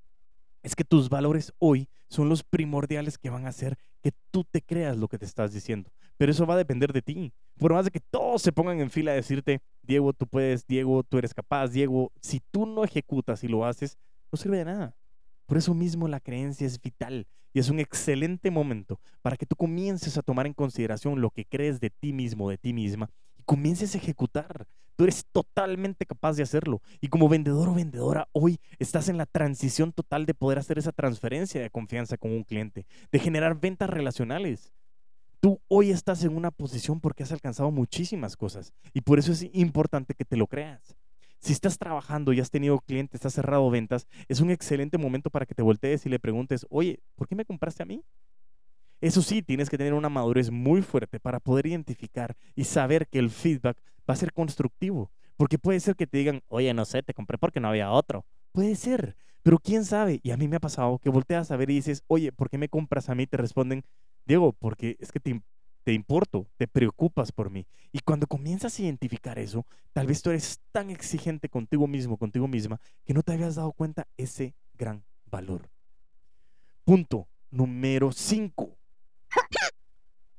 es 0.61 0.75
que 0.75 0.83
tus 0.83 1.09
valores 1.09 1.53
hoy 1.59 1.87
son 2.09 2.29
los 2.29 2.43
primordiales 2.43 3.17
que 3.17 3.29
van 3.29 3.45
a 3.45 3.49
hacer 3.49 3.77
que 4.01 4.11
tú 4.31 4.43
te 4.43 4.61
creas 4.61 4.97
lo 4.97 5.07
que 5.07 5.17
te 5.17 5.25
estás 5.25 5.53
diciendo. 5.53 5.91
Pero 6.17 6.31
eso 6.31 6.45
va 6.45 6.55
a 6.55 6.57
depender 6.57 6.91
de 6.91 7.01
ti. 7.01 7.33
Por 7.57 7.73
más 7.73 7.85
de 7.85 7.91
que 7.91 7.99
todos 7.99 8.41
se 8.41 8.51
pongan 8.51 8.79
en 8.79 8.89
fila 8.89 9.11
a 9.11 9.15
decirte, 9.15 9.61
Diego, 9.81 10.13
tú 10.13 10.27
puedes, 10.27 10.65
Diego, 10.65 11.03
tú 11.03 11.17
eres 11.17 11.33
capaz, 11.33 11.69
Diego, 11.69 12.11
si 12.21 12.41
tú 12.51 12.65
no 12.65 12.83
ejecutas 12.83 13.43
y 13.43 13.47
lo 13.47 13.65
haces, 13.65 13.97
no 14.31 14.37
sirve 14.37 14.57
de 14.57 14.65
nada. 14.65 14.95
Por 15.45 15.57
eso 15.57 15.73
mismo 15.73 16.07
la 16.07 16.19
creencia 16.19 16.65
es 16.65 16.81
vital 16.81 17.27
y 17.53 17.59
es 17.59 17.69
un 17.69 17.79
excelente 17.79 18.49
momento 18.49 18.99
para 19.21 19.37
que 19.37 19.45
tú 19.45 19.55
comiences 19.55 20.17
a 20.17 20.23
tomar 20.23 20.47
en 20.47 20.53
consideración 20.53 21.21
lo 21.21 21.29
que 21.29 21.45
crees 21.45 21.79
de 21.79 21.91
ti 21.91 22.11
mismo, 22.11 22.49
de 22.49 22.57
ti 22.57 22.73
misma, 22.73 23.09
y 23.37 23.43
comiences 23.43 23.93
a 23.93 23.99
ejecutar. 23.99 24.67
Tú 24.95 25.03
eres 25.05 25.25
totalmente 25.31 26.05
capaz 26.05 26.33
de 26.33 26.43
hacerlo. 26.43 26.81
Y 27.01 27.07
como 27.07 27.27
vendedor 27.27 27.69
o 27.69 27.73
vendedora, 27.73 28.27
hoy 28.31 28.59
estás 28.77 29.09
en 29.09 29.17
la 29.17 29.25
transición 29.25 29.91
total 29.91 30.25
de 30.25 30.35
poder 30.35 30.59
hacer 30.59 30.77
esa 30.77 30.91
transferencia 30.91 31.61
de 31.61 31.69
confianza 31.69 32.17
con 32.17 32.31
un 32.31 32.43
cliente, 32.43 32.85
de 33.11 33.19
generar 33.19 33.59
ventas 33.59 33.89
relacionales. 33.89 34.71
Tú 35.43 35.59
hoy 35.67 35.91
estás 35.91 36.23
en 36.23 36.37
una 36.37 36.51
posición 36.51 37.01
porque 37.01 37.23
has 37.23 37.33
alcanzado 37.33 37.69
muchísimas 37.69 38.37
cosas 38.37 38.71
y 38.93 39.01
por 39.01 39.19
eso 39.19 39.33
es 39.33 39.45
importante 39.51 40.13
que 40.13 40.23
te 40.23 40.37
lo 40.37 40.47
creas. 40.47 40.95
Si 41.39 41.51
estás 41.51 41.77
trabajando 41.77 42.31
y 42.31 42.39
has 42.39 42.49
tenido 42.49 42.79
clientes, 42.79 43.25
has 43.25 43.33
cerrado 43.33 43.69
ventas, 43.69 44.07
es 44.29 44.39
un 44.39 44.51
excelente 44.51 44.97
momento 44.97 45.29
para 45.29 45.45
que 45.45 45.53
te 45.53 45.61
voltees 45.61 46.05
y 46.05 46.09
le 46.09 46.17
preguntes, 46.17 46.65
oye, 46.69 47.03
¿por 47.15 47.27
qué 47.27 47.35
me 47.35 47.43
compraste 47.43 47.83
a 47.83 47.85
mí? 47.85 48.05
Eso 49.01 49.21
sí, 49.21 49.41
tienes 49.41 49.69
que 49.69 49.77
tener 49.77 49.93
una 49.93 50.07
madurez 50.07 50.49
muy 50.49 50.81
fuerte 50.81 51.19
para 51.19 51.41
poder 51.41 51.67
identificar 51.67 52.37
y 52.55 52.63
saber 52.63 53.09
que 53.09 53.19
el 53.19 53.29
feedback 53.29 53.77
va 54.09 54.13
a 54.13 54.15
ser 54.15 54.31
constructivo. 54.31 55.11
Porque 55.35 55.59
puede 55.59 55.81
ser 55.81 55.97
que 55.97 56.07
te 56.07 56.19
digan, 56.19 56.41
oye, 56.47 56.73
no 56.73 56.85
sé, 56.85 57.03
te 57.03 57.13
compré 57.13 57.37
porque 57.37 57.59
no 57.59 57.67
había 57.67 57.91
otro. 57.91 58.25
Puede 58.53 58.77
ser, 58.77 59.17
pero 59.41 59.59
quién 59.59 59.83
sabe. 59.83 60.21
Y 60.23 60.31
a 60.31 60.37
mí 60.37 60.47
me 60.47 60.55
ha 60.55 60.61
pasado 60.61 60.99
que 60.99 61.09
volteas 61.09 61.51
a 61.51 61.57
ver 61.57 61.69
y 61.69 61.75
dices, 61.75 62.01
oye, 62.07 62.31
¿por 62.31 62.49
qué 62.49 62.57
me 62.57 62.69
compras 62.69 63.09
a 63.09 63.15
mí? 63.15 63.27
Te 63.27 63.35
responden, 63.35 63.83
Diego, 64.25 64.53
porque 64.53 64.97
es 64.99 65.11
que 65.11 65.19
te, 65.19 65.41
te 65.83 65.93
importo, 65.93 66.47
te 66.57 66.67
preocupas 66.67 67.31
por 67.31 67.49
mí. 67.49 67.65
Y 67.91 67.99
cuando 67.99 68.27
comienzas 68.27 68.77
a 68.77 68.81
identificar 68.81 69.37
eso, 69.37 69.65
tal 69.91 70.07
vez 70.07 70.21
tú 70.21 70.29
eres 70.29 70.59
tan 70.71 70.89
exigente 70.89 71.49
contigo 71.49 71.87
mismo, 71.87 72.17
contigo 72.17 72.47
misma, 72.47 72.79
que 73.05 73.13
no 73.13 73.21
te 73.21 73.33
habías 73.33 73.55
dado 73.55 73.71
cuenta 73.73 74.07
ese 74.17 74.55
gran 74.73 75.03
valor. 75.29 75.69
Punto 76.85 77.27
número 77.51 78.11
5. 78.11 78.75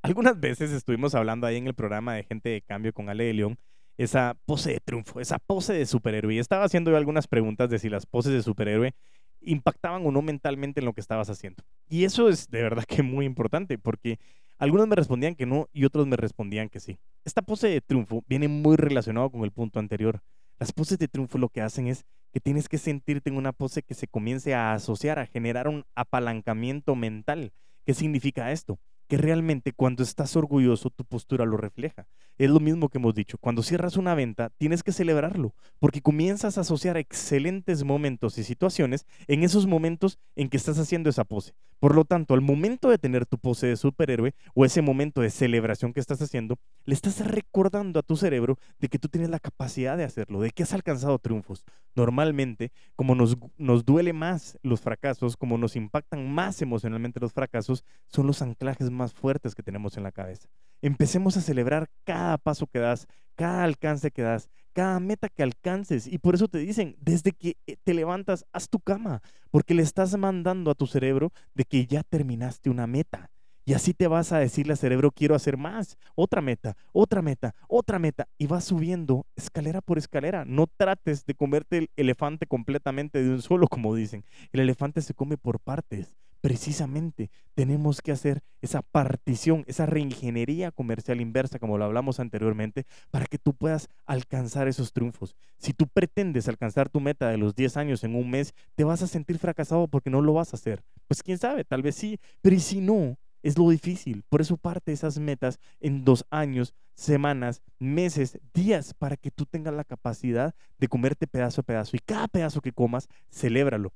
Algunas 0.01 0.39
veces 0.39 0.71
estuvimos 0.71 1.15
hablando 1.15 1.47
ahí 1.47 1.57
en 1.57 1.67
el 1.67 1.73
programa 1.73 2.13
de 2.13 2.23
Gente 2.23 2.49
de 2.49 2.61
Cambio 2.61 2.93
con 2.93 3.09
Ale 3.09 3.23
de 3.23 3.33
León, 3.33 3.57
esa 3.97 4.37
pose 4.45 4.73
de 4.73 4.79
triunfo, 4.79 5.19
esa 5.19 5.39
pose 5.39 5.73
de 5.73 5.85
superhéroe. 5.85 6.35
Y 6.35 6.39
estaba 6.39 6.65
haciendo 6.65 6.91
yo 6.91 6.97
algunas 6.97 7.27
preguntas 7.27 7.69
de 7.69 7.79
si 7.79 7.89
las 7.89 8.05
poses 8.05 8.33
de 8.33 8.43
superhéroe 8.43 8.93
impactaban 9.41 10.05
o 10.05 10.11
no 10.11 10.21
mentalmente 10.21 10.79
en 10.79 10.85
lo 10.85 10.93
que 10.93 11.01
estabas 11.01 11.29
haciendo. 11.29 11.63
Y 11.87 12.03
eso 12.03 12.29
es 12.29 12.47
de 12.49 12.61
verdad 12.61 12.83
que 12.85 13.03
muy 13.03 13.25
importante, 13.25 13.77
porque 13.77 14.19
algunos 14.57 14.87
me 14.87 14.95
respondían 14.95 15.35
que 15.35 15.45
no 15.45 15.67
y 15.73 15.85
otros 15.85 16.07
me 16.07 16.15
respondían 16.15 16.69
que 16.69 16.79
sí. 16.79 16.97
Esta 17.23 17.41
pose 17.41 17.67
de 17.67 17.81
triunfo 17.81 18.23
viene 18.27 18.47
muy 18.47 18.77
relacionado 18.77 19.29
con 19.29 19.43
el 19.43 19.51
punto 19.51 19.79
anterior. 19.79 20.21
Las 20.59 20.71
poses 20.71 20.97
de 20.97 21.07
triunfo 21.07 21.37
lo 21.37 21.49
que 21.49 21.61
hacen 21.61 21.87
es 21.87 22.05
que 22.31 22.39
tienes 22.39 22.69
que 22.69 22.77
sentirte 22.77 23.29
en 23.29 23.37
una 23.37 23.51
pose 23.51 23.83
que 23.83 23.93
se 23.93 24.07
comience 24.07 24.53
a 24.53 24.73
asociar, 24.73 25.19
a 25.19 25.25
generar 25.25 25.67
un 25.67 25.85
apalancamiento 25.95 26.95
mental. 26.95 27.53
¿Qué 27.85 27.93
significa 27.93 28.51
esto? 28.51 28.79
Que 29.07 29.17
realmente 29.17 29.73
cuando 29.73 30.03
estás 30.03 30.35
orgulloso 30.35 30.89
tu 30.89 31.05
postura 31.05 31.45
lo 31.45 31.57
refleja. 31.57 32.07
Es 32.37 32.49
lo 32.49 32.59
mismo 32.59 32.89
que 32.89 32.97
hemos 32.97 33.15
dicho, 33.15 33.37
cuando 33.37 33.63
cierras 33.63 33.97
una 33.97 34.13
venta 34.13 34.49
tienes 34.57 34.83
que 34.83 34.91
celebrarlo, 34.91 35.53
porque 35.79 36.01
comienzas 36.01 36.57
a 36.57 36.61
asociar 36.61 36.97
excelentes 36.97 37.83
momentos 37.83 38.37
y 38.37 38.43
situaciones 38.43 39.05
en 39.27 39.43
esos 39.43 39.67
momentos 39.67 40.19
en 40.35 40.49
que 40.49 40.57
estás 40.57 40.77
haciendo 40.77 41.09
esa 41.09 41.23
pose. 41.23 41.53
Por 41.79 41.95
lo 41.95 42.03
tanto, 42.03 42.33
al 42.33 42.41
momento 42.41 42.89
de 42.89 42.97
tener 42.97 43.25
tu 43.25 43.37
pose 43.37 43.67
de 43.67 43.77
superhéroe 43.77 44.33
o 44.53 44.65
ese 44.65 44.81
momento 44.81 45.21
de 45.21 45.29
celebración 45.29 45.93
que 45.93 45.99
estás 45.99 46.21
haciendo, 46.21 46.57
le 46.85 46.93
estás 46.93 47.25
recordando 47.25 47.99
a 47.99 48.03
tu 48.03 48.17
cerebro 48.17 48.57
de 48.79 48.87
que 48.89 48.99
tú 48.99 49.07
tienes 49.07 49.29
la 49.29 49.39
capacidad 49.39 49.97
de 49.97 50.03
hacerlo, 50.03 50.41
de 50.41 50.51
que 50.51 50.63
has 50.63 50.73
alcanzado 50.73 51.19
triunfos. 51.19 51.63
Normalmente, 51.95 52.71
como 52.95 53.15
nos, 53.15 53.37
nos 53.57 53.85
duele 53.85 54.13
más 54.13 54.57
los 54.63 54.81
fracasos, 54.81 55.37
como 55.37 55.57
nos 55.57 55.75
impactan 55.75 56.29
más 56.31 56.61
emocionalmente 56.61 57.19
los 57.19 57.33
fracasos, 57.33 57.85
son 58.07 58.27
los 58.27 58.41
anclajes 58.41 58.89
más 58.95 59.13
fuertes 59.13 59.53
que 59.53 59.63
tenemos 59.63 59.97
en 59.97 60.03
la 60.03 60.11
cabeza. 60.11 60.47
Empecemos 60.81 61.37
a 61.37 61.41
celebrar 61.41 61.89
cada 62.03 62.37
paso 62.37 62.67
que 62.67 62.79
das, 62.79 63.07
cada 63.35 63.63
alcance 63.63 64.11
que 64.11 64.21
das, 64.21 64.49
cada 64.73 64.99
meta 64.99 65.29
que 65.29 65.43
alcances. 65.43 66.07
Y 66.07 66.17
por 66.17 66.35
eso 66.35 66.47
te 66.47 66.57
dicen, 66.57 66.95
desde 66.99 67.31
que 67.31 67.57
eh, 67.67 67.77
te 67.83 67.93
levantas, 67.93 68.45
haz 68.51 68.69
tu 68.69 68.79
cama, 68.79 69.21
porque 69.51 69.73
le 69.73 69.83
estás 69.83 70.17
mandando 70.17 70.71
a 70.71 70.75
tu 70.75 70.87
cerebro 70.87 71.31
de 71.53 71.63
que 71.65 71.85
ya 71.85 72.03
terminaste 72.03 72.69
una 72.69 72.87
meta. 72.87 73.29
Y 73.65 73.73
así 73.73 73.93
te 73.93 74.07
vas 74.07 74.31
a 74.31 74.39
decirle 74.39 74.73
al 74.73 74.77
cerebro, 74.77 75.11
quiero 75.11 75.33
hacer 75.35 75.57
más, 75.57 75.97
otra 76.13 76.41
meta, 76.41 76.77
otra 76.93 77.21
meta, 77.21 77.55
otra 77.67 77.97
meta. 77.99 78.27
Y 78.37 78.45
vas 78.45 78.63
subiendo 78.63 79.25
escalera 79.35 79.81
por 79.81 79.97
escalera. 79.97 80.45
No 80.45 80.67
trates 80.67 81.25
de 81.25 81.33
comerte 81.33 81.77
el 81.79 81.89
elefante 81.95 82.45
completamente 82.45 83.23
de 83.23 83.29
un 83.31 83.41
solo, 83.41 83.67
como 83.67 83.95
dicen. 83.95 84.23
El 84.51 84.61
elefante 84.61 85.01
se 85.01 85.15
come 85.15 85.37
por 85.37 85.59
partes 85.59 86.15
precisamente 86.45 87.31
tenemos 87.55 88.03
que 88.03 88.11
hacer 88.11 88.43
esa 88.61 88.83
partición, 88.83 89.63
esa 89.65 89.87
reingeniería 89.87 90.69
comercial 90.69 91.19
inversa, 91.19 91.57
como 91.57 91.79
lo 91.79 91.85
hablamos 91.85 92.19
anteriormente, 92.19 92.85
para 93.09 93.25
que 93.25 93.39
tú 93.39 93.55
puedas 93.55 93.89
alcanzar 94.05 94.67
esos 94.67 94.93
triunfos. 94.93 95.35
Si 95.57 95.73
tú 95.73 95.87
pretendes 95.87 96.47
alcanzar 96.47 96.87
tu 96.87 96.99
meta 96.99 97.29
de 97.29 97.37
los 97.37 97.55
10 97.55 97.77
años 97.77 98.03
en 98.03 98.13
un 98.13 98.29
mes, 98.29 98.53
te 98.75 98.83
vas 98.83 99.01
a 99.01 99.07
sentir 99.07 99.39
fracasado 99.39 99.87
porque 99.87 100.11
no 100.11 100.21
lo 100.21 100.33
vas 100.33 100.53
a 100.53 100.57
hacer. 100.57 100.83
Pues 101.07 101.23
quién 101.23 101.39
sabe, 101.39 101.63
tal 101.63 101.81
vez 101.81 101.95
sí, 101.95 102.19
pero 102.43 102.59
si 102.59 102.79
no, 102.79 103.17
es 103.45 103.59
lo 103.59 103.69
difícil. 103.69 104.23
Por 104.27 104.41
eso 104.41 104.57
parte 104.57 104.91
esas 104.91 105.19
metas 105.19 105.59
en 105.79 106.03
dos 106.03 106.25
años, 106.31 106.73
semanas, 106.95 107.61
meses, 107.77 108.39
días, 108.55 108.95
para 108.95 109.17
que 109.17 109.29
tú 109.29 109.45
tengas 109.45 109.75
la 109.75 109.83
capacidad 109.83 110.55
de 110.79 110.87
comerte 110.87 111.27
pedazo 111.27 111.61
a 111.61 111.63
pedazo. 111.63 111.95
Y 111.95 111.99
cada 111.99 112.27
pedazo 112.27 112.59
que 112.59 112.71
comas, 112.71 113.07
celébralo. 113.29 113.93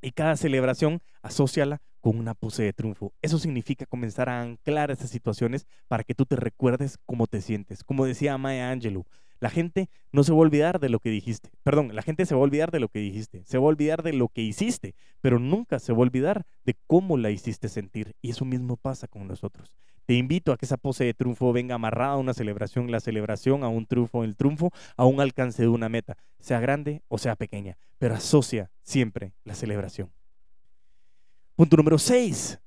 Y 0.00 0.12
cada 0.12 0.36
celebración, 0.36 1.02
asóciala 1.20 1.82
con 2.00 2.16
una 2.16 2.34
pose 2.34 2.62
de 2.62 2.72
triunfo. 2.72 3.12
Eso 3.22 3.40
significa 3.40 3.86
comenzar 3.86 4.28
a 4.28 4.40
anclar 4.40 4.92
esas 4.92 5.10
situaciones 5.10 5.66
para 5.88 6.04
que 6.04 6.14
tú 6.14 6.24
te 6.24 6.36
recuerdes 6.36 6.96
cómo 7.06 7.26
te 7.26 7.40
sientes. 7.40 7.82
Como 7.82 8.06
decía 8.06 8.38
Maya 8.38 8.70
Angelou, 8.70 9.04
la 9.40 9.50
gente 9.50 9.88
no 10.12 10.24
se 10.24 10.32
va 10.32 10.38
a 10.38 10.40
olvidar 10.42 10.80
de 10.80 10.88
lo 10.88 10.98
que 10.98 11.10
dijiste. 11.10 11.50
Perdón, 11.62 11.94
la 11.94 12.02
gente 12.02 12.26
se 12.26 12.34
va 12.34 12.40
a 12.40 12.44
olvidar 12.44 12.70
de 12.70 12.80
lo 12.80 12.88
que 12.88 12.98
dijiste. 12.98 13.44
Se 13.44 13.58
va 13.58 13.64
a 13.64 13.68
olvidar 13.68 14.02
de 14.02 14.12
lo 14.12 14.28
que 14.28 14.42
hiciste, 14.42 14.94
pero 15.20 15.38
nunca 15.38 15.78
se 15.78 15.92
va 15.92 15.98
a 15.98 16.02
olvidar 16.02 16.46
de 16.64 16.76
cómo 16.86 17.16
la 17.16 17.30
hiciste 17.30 17.68
sentir. 17.68 18.14
Y 18.22 18.30
eso 18.30 18.44
mismo 18.44 18.76
pasa 18.76 19.08
con 19.08 19.26
nosotros. 19.26 19.72
Te 20.06 20.14
invito 20.14 20.52
a 20.52 20.56
que 20.56 20.66
esa 20.66 20.76
pose 20.76 21.04
de 21.04 21.14
triunfo 21.14 21.52
venga 21.52 21.74
amarrada 21.74 22.12
a 22.12 22.18
una 22.18 22.32
celebración, 22.32 22.90
la 22.92 23.00
celebración, 23.00 23.64
a 23.64 23.68
un 23.68 23.86
triunfo, 23.86 24.22
el 24.22 24.36
triunfo, 24.36 24.70
a 24.96 25.04
un 25.04 25.20
alcance 25.20 25.62
de 25.62 25.68
una 25.68 25.88
meta, 25.88 26.16
sea 26.38 26.60
grande 26.60 27.02
o 27.08 27.18
sea 27.18 27.34
pequeña, 27.34 27.76
pero 27.98 28.14
asocia 28.14 28.70
siempre 28.82 29.32
la 29.42 29.56
celebración. 29.56 30.12
Punto 31.56 31.76
número 31.76 31.98
6. 31.98 32.60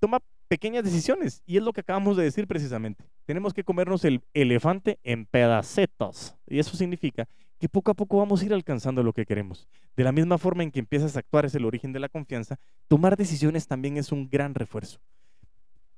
Toma 0.00 0.20
pequeñas 0.54 0.84
decisiones 0.84 1.42
y 1.46 1.56
es 1.56 1.64
lo 1.64 1.72
que 1.72 1.80
acabamos 1.80 2.16
de 2.16 2.22
decir 2.22 2.46
precisamente. 2.46 3.04
Tenemos 3.24 3.52
que 3.52 3.64
comernos 3.64 4.04
el 4.04 4.22
elefante 4.34 5.00
en 5.02 5.26
pedacetos 5.26 6.36
y 6.46 6.60
eso 6.60 6.76
significa 6.76 7.26
que 7.58 7.68
poco 7.68 7.90
a 7.90 7.94
poco 7.94 8.18
vamos 8.18 8.40
a 8.40 8.46
ir 8.46 8.54
alcanzando 8.54 9.02
lo 9.02 9.12
que 9.12 9.26
queremos. 9.26 9.66
De 9.96 10.04
la 10.04 10.12
misma 10.12 10.38
forma 10.38 10.62
en 10.62 10.70
que 10.70 10.78
empiezas 10.78 11.16
a 11.16 11.18
actuar 11.18 11.44
es 11.44 11.56
el 11.56 11.64
origen 11.64 11.92
de 11.92 11.98
la 11.98 12.08
confianza, 12.08 12.60
tomar 12.86 13.16
decisiones 13.16 13.66
también 13.66 13.96
es 13.96 14.12
un 14.12 14.30
gran 14.30 14.54
refuerzo. 14.54 15.00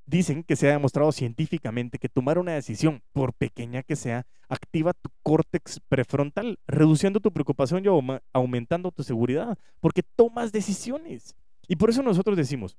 Dicen 0.07 0.43
que 0.43 0.57
se 0.57 0.69
ha 0.71 0.73
demostrado 0.73 1.13
científicamente 1.13 1.99
que 1.99 2.09
tomar 2.09 2.39
una 2.39 2.55
decisión, 2.55 3.03
por 3.13 3.35
pequeña 3.35 3.83
que 3.83 3.95
sea, 3.95 4.25
activa 4.49 4.95
tu 4.95 5.11
córtex 5.23 5.81
prefrontal, 5.81 6.59
reduciendo 6.67 7.21
tu 7.21 7.31
preocupación 7.31 7.85
y 7.85 8.21
aumentando 8.33 8.91
tu 8.91 9.03
seguridad, 9.03 9.59
porque 9.81 10.03
tomas 10.03 10.51
decisiones. 10.51 11.37
Y 11.69 11.77
por 11.77 11.91
eso 11.91 12.03
nosotros 12.03 12.39
decimos, 12.39 12.79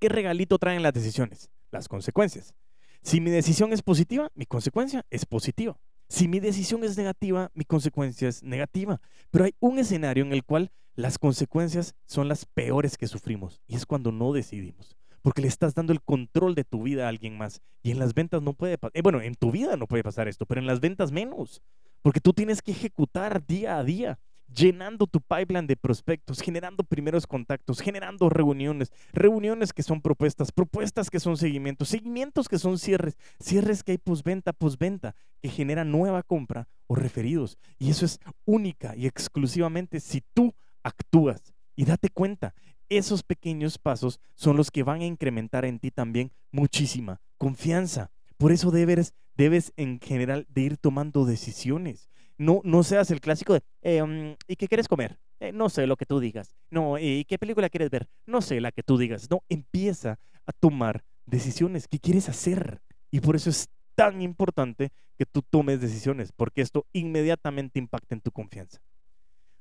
¿qué 0.00 0.08
regalito 0.08 0.58
traen 0.58 0.82
las 0.82 0.92
decisiones? 0.92 1.50
Las 1.70 1.86
consecuencias. 1.86 2.54
Si 3.02 3.20
mi 3.20 3.30
decisión 3.30 3.72
es 3.72 3.82
positiva, 3.82 4.32
mi 4.34 4.46
consecuencia 4.46 5.06
es 5.10 5.24
positiva. 5.26 5.78
Si 6.08 6.26
mi 6.26 6.40
decisión 6.40 6.82
es 6.82 6.96
negativa, 6.96 7.52
mi 7.54 7.64
consecuencia 7.64 8.28
es 8.28 8.42
negativa. 8.42 9.00
Pero 9.30 9.44
hay 9.44 9.54
un 9.60 9.78
escenario 9.78 10.24
en 10.24 10.32
el 10.32 10.44
cual 10.44 10.72
las 10.96 11.18
consecuencias 11.18 11.94
son 12.06 12.26
las 12.26 12.46
peores 12.46 12.98
que 12.98 13.06
sufrimos 13.06 13.60
y 13.68 13.76
es 13.76 13.86
cuando 13.86 14.10
no 14.10 14.32
decidimos 14.32 14.96
porque 15.22 15.42
le 15.42 15.48
estás 15.48 15.74
dando 15.74 15.92
el 15.92 16.02
control 16.02 16.54
de 16.54 16.64
tu 16.64 16.82
vida 16.82 17.06
a 17.06 17.08
alguien 17.08 17.36
más. 17.36 17.60
Y 17.82 17.90
en 17.90 17.98
las 17.98 18.14
ventas 18.14 18.42
no 18.42 18.54
puede 18.54 18.78
pasar, 18.78 18.92
eh, 18.96 19.02
bueno, 19.02 19.20
en 19.20 19.34
tu 19.34 19.50
vida 19.50 19.76
no 19.76 19.86
puede 19.86 20.02
pasar 20.02 20.28
esto, 20.28 20.46
pero 20.46 20.60
en 20.60 20.66
las 20.66 20.80
ventas 20.80 21.12
menos, 21.12 21.62
porque 22.02 22.20
tú 22.20 22.32
tienes 22.32 22.62
que 22.62 22.72
ejecutar 22.72 23.46
día 23.46 23.78
a 23.78 23.84
día 23.84 24.18
llenando 24.54 25.06
tu 25.06 25.20
pipeline 25.20 25.66
de 25.66 25.76
prospectos, 25.76 26.40
generando 26.40 26.84
primeros 26.84 27.26
contactos, 27.26 27.80
generando 27.80 28.28
reuniones, 28.28 28.92
reuniones 29.12 29.72
que 29.72 29.82
son 29.82 30.00
propuestas, 30.00 30.52
propuestas 30.52 31.10
que 31.10 31.20
son 31.20 31.36
seguimientos, 31.36 31.88
seguimientos 31.88 32.48
que 32.48 32.58
son 32.58 32.78
cierres, 32.78 33.16
cierres 33.38 33.82
que 33.82 33.92
hay 33.92 33.98
posventa, 33.98 34.52
posventa, 34.52 35.14
que 35.40 35.48
generan 35.48 35.90
nueva 35.90 36.22
compra 36.22 36.68
o 36.86 36.94
referidos. 36.94 37.58
Y 37.78 37.90
eso 37.90 38.04
es 38.04 38.18
única 38.44 38.96
y 38.96 39.06
exclusivamente 39.06 40.00
si 40.00 40.22
tú 40.34 40.54
actúas. 40.82 41.54
Y 41.76 41.84
date 41.84 42.10
cuenta, 42.10 42.54
esos 42.88 43.22
pequeños 43.22 43.78
pasos 43.78 44.20
son 44.34 44.56
los 44.56 44.70
que 44.70 44.82
van 44.82 45.00
a 45.00 45.06
incrementar 45.06 45.64
en 45.64 45.78
ti 45.78 45.90
también 45.90 46.32
muchísima 46.50 47.20
confianza. 47.38 48.10
Por 48.36 48.52
eso 48.52 48.70
debes, 48.70 49.14
debes 49.36 49.72
en 49.76 50.00
general 50.00 50.46
de 50.50 50.62
ir 50.62 50.76
tomando 50.76 51.24
decisiones. 51.24 52.10
No, 52.40 52.62
no 52.64 52.82
seas 52.82 53.10
el 53.10 53.20
clásico 53.20 53.52
de, 53.52 54.02
um, 54.02 54.34
¿y 54.48 54.56
qué 54.56 54.66
quieres 54.66 54.88
comer? 54.88 55.18
Eh, 55.40 55.52
no 55.52 55.68
sé 55.68 55.86
lo 55.86 55.96
que 55.96 56.06
tú 56.06 56.20
digas. 56.20 56.56
No, 56.70 56.98
¿y 56.98 57.26
qué 57.26 57.38
película 57.38 57.68
quieres 57.68 57.90
ver? 57.90 58.08
No 58.24 58.40
sé 58.40 58.62
la 58.62 58.72
que 58.72 58.82
tú 58.82 58.96
digas. 58.96 59.28
No, 59.30 59.42
empieza 59.50 60.18
a 60.46 60.52
tomar 60.52 61.04
decisiones. 61.26 61.86
¿Qué 61.86 61.98
quieres 61.98 62.30
hacer? 62.30 62.80
Y 63.10 63.20
por 63.20 63.36
eso 63.36 63.50
es 63.50 63.68
tan 63.94 64.22
importante 64.22 64.90
que 65.18 65.26
tú 65.26 65.42
tomes 65.42 65.82
decisiones, 65.82 66.32
porque 66.32 66.62
esto 66.62 66.86
inmediatamente 66.94 67.78
impacta 67.78 68.14
en 68.14 68.22
tu 68.22 68.30
confianza. 68.30 68.80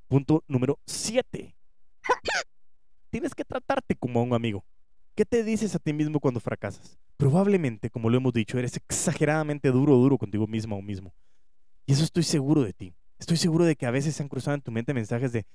Punto 0.08 0.46
número 0.48 0.80
7 0.86 1.54
tienes 3.10 3.36
que 3.36 3.44
tratarte 3.44 3.96
como 3.96 4.20
a 4.20 4.24
un 4.24 4.34
amigo. 4.34 4.64
¿Qué 5.16 5.26
te 5.26 5.44
dices 5.44 5.76
a 5.76 5.80
ti 5.80 5.92
mismo 5.92 6.20
cuando 6.22 6.40
fracasas? 6.40 6.98
Probablemente, 7.18 7.90
como 7.90 8.10
lo 8.10 8.16
hemos 8.16 8.32
dicho, 8.32 8.58
eres 8.58 8.78
exageradamente 8.78 9.70
duro 9.70 9.98
o 9.98 10.02
duro 10.02 10.18
contigo 10.18 10.48
mismo 10.48 10.78
o 10.78 10.82
mismo. 10.82 11.14
Y 11.90 11.94
eso 11.94 12.04
estoy 12.04 12.22
seguro 12.22 12.62
de 12.62 12.72
ti. 12.72 12.94
Estoy 13.18 13.38
seguro 13.38 13.66
de 13.66 13.76
que 13.76 13.88
a 13.88 13.92
veces 13.92 14.16
se 14.16 14.22
han 14.22 14.30
cruzado 14.30 14.54
en 14.54 14.62
tu 14.62 14.70
mente 14.72 14.94
mensajes 14.94 15.32
de, 15.32 15.48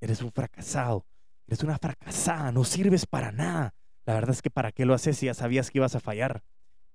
eres 0.00 0.22
un 0.22 0.30
fracasado, 0.30 1.04
eres 1.48 1.64
una 1.64 1.76
fracasada, 1.76 2.52
no 2.52 2.62
sirves 2.62 3.04
para 3.04 3.32
nada. 3.32 3.74
La 4.06 4.14
verdad 4.14 4.30
es 4.30 4.42
que 4.42 4.48
para 4.48 4.70
qué 4.70 4.84
lo 4.86 4.94
haces 4.94 5.18
si 5.18 5.26
ya 5.26 5.34
sabías 5.34 5.72
que 5.72 5.78
ibas 5.78 5.96
a 5.96 6.00
fallar. 6.00 6.44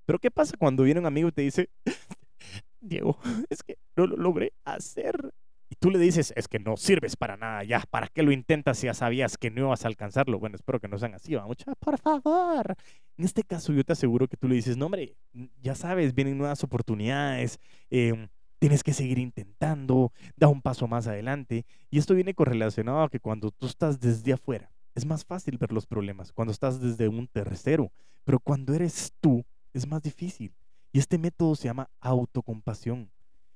Pero 0.06 0.20
¿qué 0.20 0.32
pasa 0.32 0.56
cuando 0.58 0.84
viene 0.84 1.02
un 1.02 1.06
amigo 1.06 1.28
y 1.28 1.34
te 1.34 1.42
dice, 1.42 1.70
Diego, 2.80 3.20
es 3.50 3.62
que 3.62 3.78
no 3.98 4.08
lo 4.08 4.16
logré 4.16 4.54
hacer? 4.64 5.34
y 5.70 5.76
tú 5.76 5.92
le 5.92 6.00
dices, 6.00 6.34
es 6.36 6.48
que 6.48 6.60
no 6.60 6.78
sirves 6.78 7.16
para 7.16 7.36
nada, 7.36 7.64
ya, 7.64 7.84
¿para 7.90 8.08
qué 8.08 8.24
lo 8.24 8.32
intentas 8.32 8.78
si 8.78 8.86
ya 8.86 8.94
sabías 8.94 9.38
que 9.38 9.52
no 9.52 9.62
ibas 9.62 9.84
a 9.84 9.90
alcanzarlo? 9.90 10.40
Bueno, 10.40 10.56
espero 10.56 10.80
que 10.80 10.88
no 10.88 10.98
sean 10.98 11.14
así, 11.14 11.36
vamos, 11.36 11.58
por 11.80 11.98
favor. 12.00 12.76
En 13.18 13.26
este 13.26 13.44
caso 13.44 13.74
yo 13.74 13.84
te 13.84 13.94
aseguro 13.94 14.28
que 14.28 14.38
tú 14.38 14.48
le 14.48 14.56
dices, 14.56 14.78
no, 14.78 14.86
hombre, 14.86 15.18
ya 15.62 15.76
sabes, 15.76 16.14
vienen 16.14 16.38
nuevas 16.38 16.64
oportunidades, 16.64 17.60
em, 17.90 18.30
tienes 18.60 18.84
que 18.84 18.94
seguir 18.94 19.20
intentando, 19.20 20.12
da 20.36 20.48
un 20.48 20.62
paso 20.62 20.88
más 20.88 21.08
adelante. 21.08 21.66
Y 21.90 22.00
esto 22.00 22.16
viene 22.16 22.34
correlacionado 22.34 23.04
a 23.04 23.10
que 23.10 23.20
cuando 23.20 23.52
tú 23.52 23.68
estás 23.68 24.00
desde 24.00 24.34
afuera, 24.34 24.72
es 24.96 25.06
más 25.06 25.26
fácil 25.26 25.58
ver 25.58 25.72
los 25.72 25.86
problemas, 25.86 26.32
cuando 26.32 26.52
estás 26.52 26.82
desde 26.82 27.08
un 27.08 27.28
tercero, 27.28 27.92
pero 28.24 28.40
cuando 28.40 28.74
eres 28.74 29.14
tú, 29.22 29.46
es 29.74 29.88
más 29.88 30.02
difícil. 30.02 30.54
Y 30.92 31.00
este 31.00 31.18
método 31.18 31.56
se 31.56 31.66
llama 31.66 31.90
autocompasión. 32.00 33.12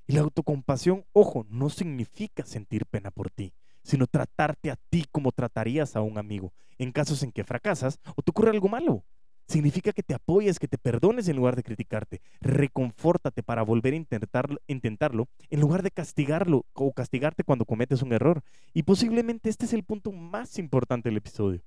Y 0.08 0.14
la 0.14 0.22
autocompasión, 0.22 1.06
ojo, 1.14 1.46
no 1.50 1.70
significa 1.70 2.46
sentir 2.46 2.86
pena 2.86 3.12
por 3.12 3.30
ti, 3.30 3.54
sino 3.84 4.08
tratarte 4.08 4.70
a 4.70 4.76
ti 4.76 5.06
como 5.12 5.32
tratarías 5.32 5.96
a 5.96 6.02
un 6.02 6.18
amigo 6.18 6.54
en 6.78 6.92
casos 6.92 7.24
en 7.24 7.32
que 7.32 7.44
fracasas 7.44 8.00
o 8.16 8.22
te 8.22 8.32
ocurre 8.32 8.52
algo 8.52 8.68
malo. 8.68 9.04
Significa 9.52 9.92
que 9.92 10.02
te 10.02 10.14
apoyes, 10.14 10.60
que 10.60 10.70
te 10.70 10.78
perdones 10.78 11.28
en 11.28 11.36
lugar 11.36 11.58
de 11.58 11.64
criticarte. 11.64 12.22
Reconfórtate 12.40 13.44
para 13.44 13.64
volver 13.64 13.92
a 13.92 13.98
intentarlo, 13.98 14.62
intentarlo 14.68 15.28
en 15.50 15.60
lugar 15.60 15.84
de 15.84 15.92
castigarlo 15.92 16.66
o 16.72 16.94
castigarte 16.94 17.44
cuando 17.44 17.66
cometes 17.66 18.02
un 18.02 18.14
error. 18.14 18.44
Y 18.74 18.84
posiblemente 18.84 19.50
este 19.50 19.66
es 19.66 19.74
el 19.74 19.84
punto 19.84 20.14
más 20.14 20.58
importante 20.58 21.10
del 21.10 21.18
episodio. 21.18 21.62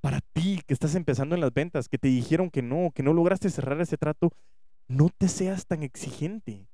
Para 0.00 0.20
ti 0.20 0.60
que 0.64 0.74
estás 0.74 0.94
empezando 0.94 1.34
en 1.34 1.40
las 1.40 1.52
ventas, 1.52 1.88
que 1.88 1.98
te 1.98 2.06
dijeron 2.06 2.50
que 2.50 2.62
no, 2.62 2.92
que 2.94 3.02
no 3.02 3.12
lograste 3.12 3.50
cerrar 3.50 3.80
ese 3.80 3.98
trato, 3.98 4.30
no 4.86 5.08
te 5.08 5.26
seas 5.26 5.66
tan 5.66 5.82
exigente. 5.82 6.68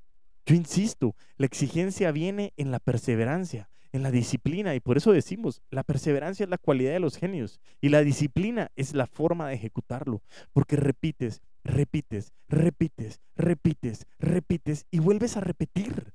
Yo 0.44 0.54
insisto, 0.54 1.14
la 1.38 1.46
exigencia 1.46 2.12
viene 2.12 2.52
en 2.58 2.70
la 2.70 2.80
perseverancia, 2.80 3.70
en 3.92 4.02
la 4.02 4.10
disciplina, 4.10 4.74
y 4.74 4.80
por 4.80 4.96
eso 4.96 5.12
decimos, 5.12 5.62
la 5.70 5.82
perseverancia 5.82 6.44
es 6.44 6.50
la 6.50 6.58
cualidad 6.58 6.92
de 6.92 7.00
los 7.00 7.16
genios 7.16 7.60
y 7.80 7.88
la 7.88 8.02
disciplina 8.02 8.70
es 8.76 8.94
la 8.94 9.06
forma 9.06 9.48
de 9.48 9.54
ejecutarlo, 9.54 10.22
porque 10.52 10.76
repites, 10.76 11.42
repites, 11.64 12.32
repites, 12.48 13.20
repites, 13.36 14.06
repites 14.18 14.86
y 14.90 14.98
vuelves 15.00 15.36
a 15.36 15.40
repetir. 15.40 16.12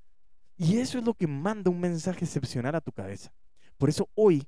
Y 0.57 0.77
eso 0.77 0.97
es 0.97 1.03
lo 1.03 1.13
que 1.13 1.27
manda 1.27 1.69
un 1.69 1.81
mensaje 1.81 2.23
excepcional 2.23 2.75
a 2.75 2.81
tu 2.81 2.91
cabeza. 2.91 3.33
Por 3.77 3.89
eso 3.89 4.09
hoy 4.15 4.47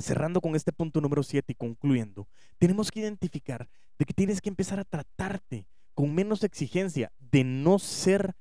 cerrando 0.00 0.40
con 0.40 0.56
este 0.56 0.72
punto 0.72 1.00
número 1.00 1.22
7 1.22 1.52
y 1.52 1.54
concluyendo, 1.54 2.26
tenemos 2.58 2.90
que 2.90 3.00
identificar 3.00 3.68
de 3.98 4.04
que 4.04 4.14
tienes 4.14 4.40
que 4.40 4.48
empezar 4.48 4.80
a 4.80 4.84
tratarte 4.84 5.66
con 5.94 6.14
menos 6.14 6.42
exigencia, 6.44 7.12
de 7.18 7.44
no 7.44 7.78
ser 7.78 8.34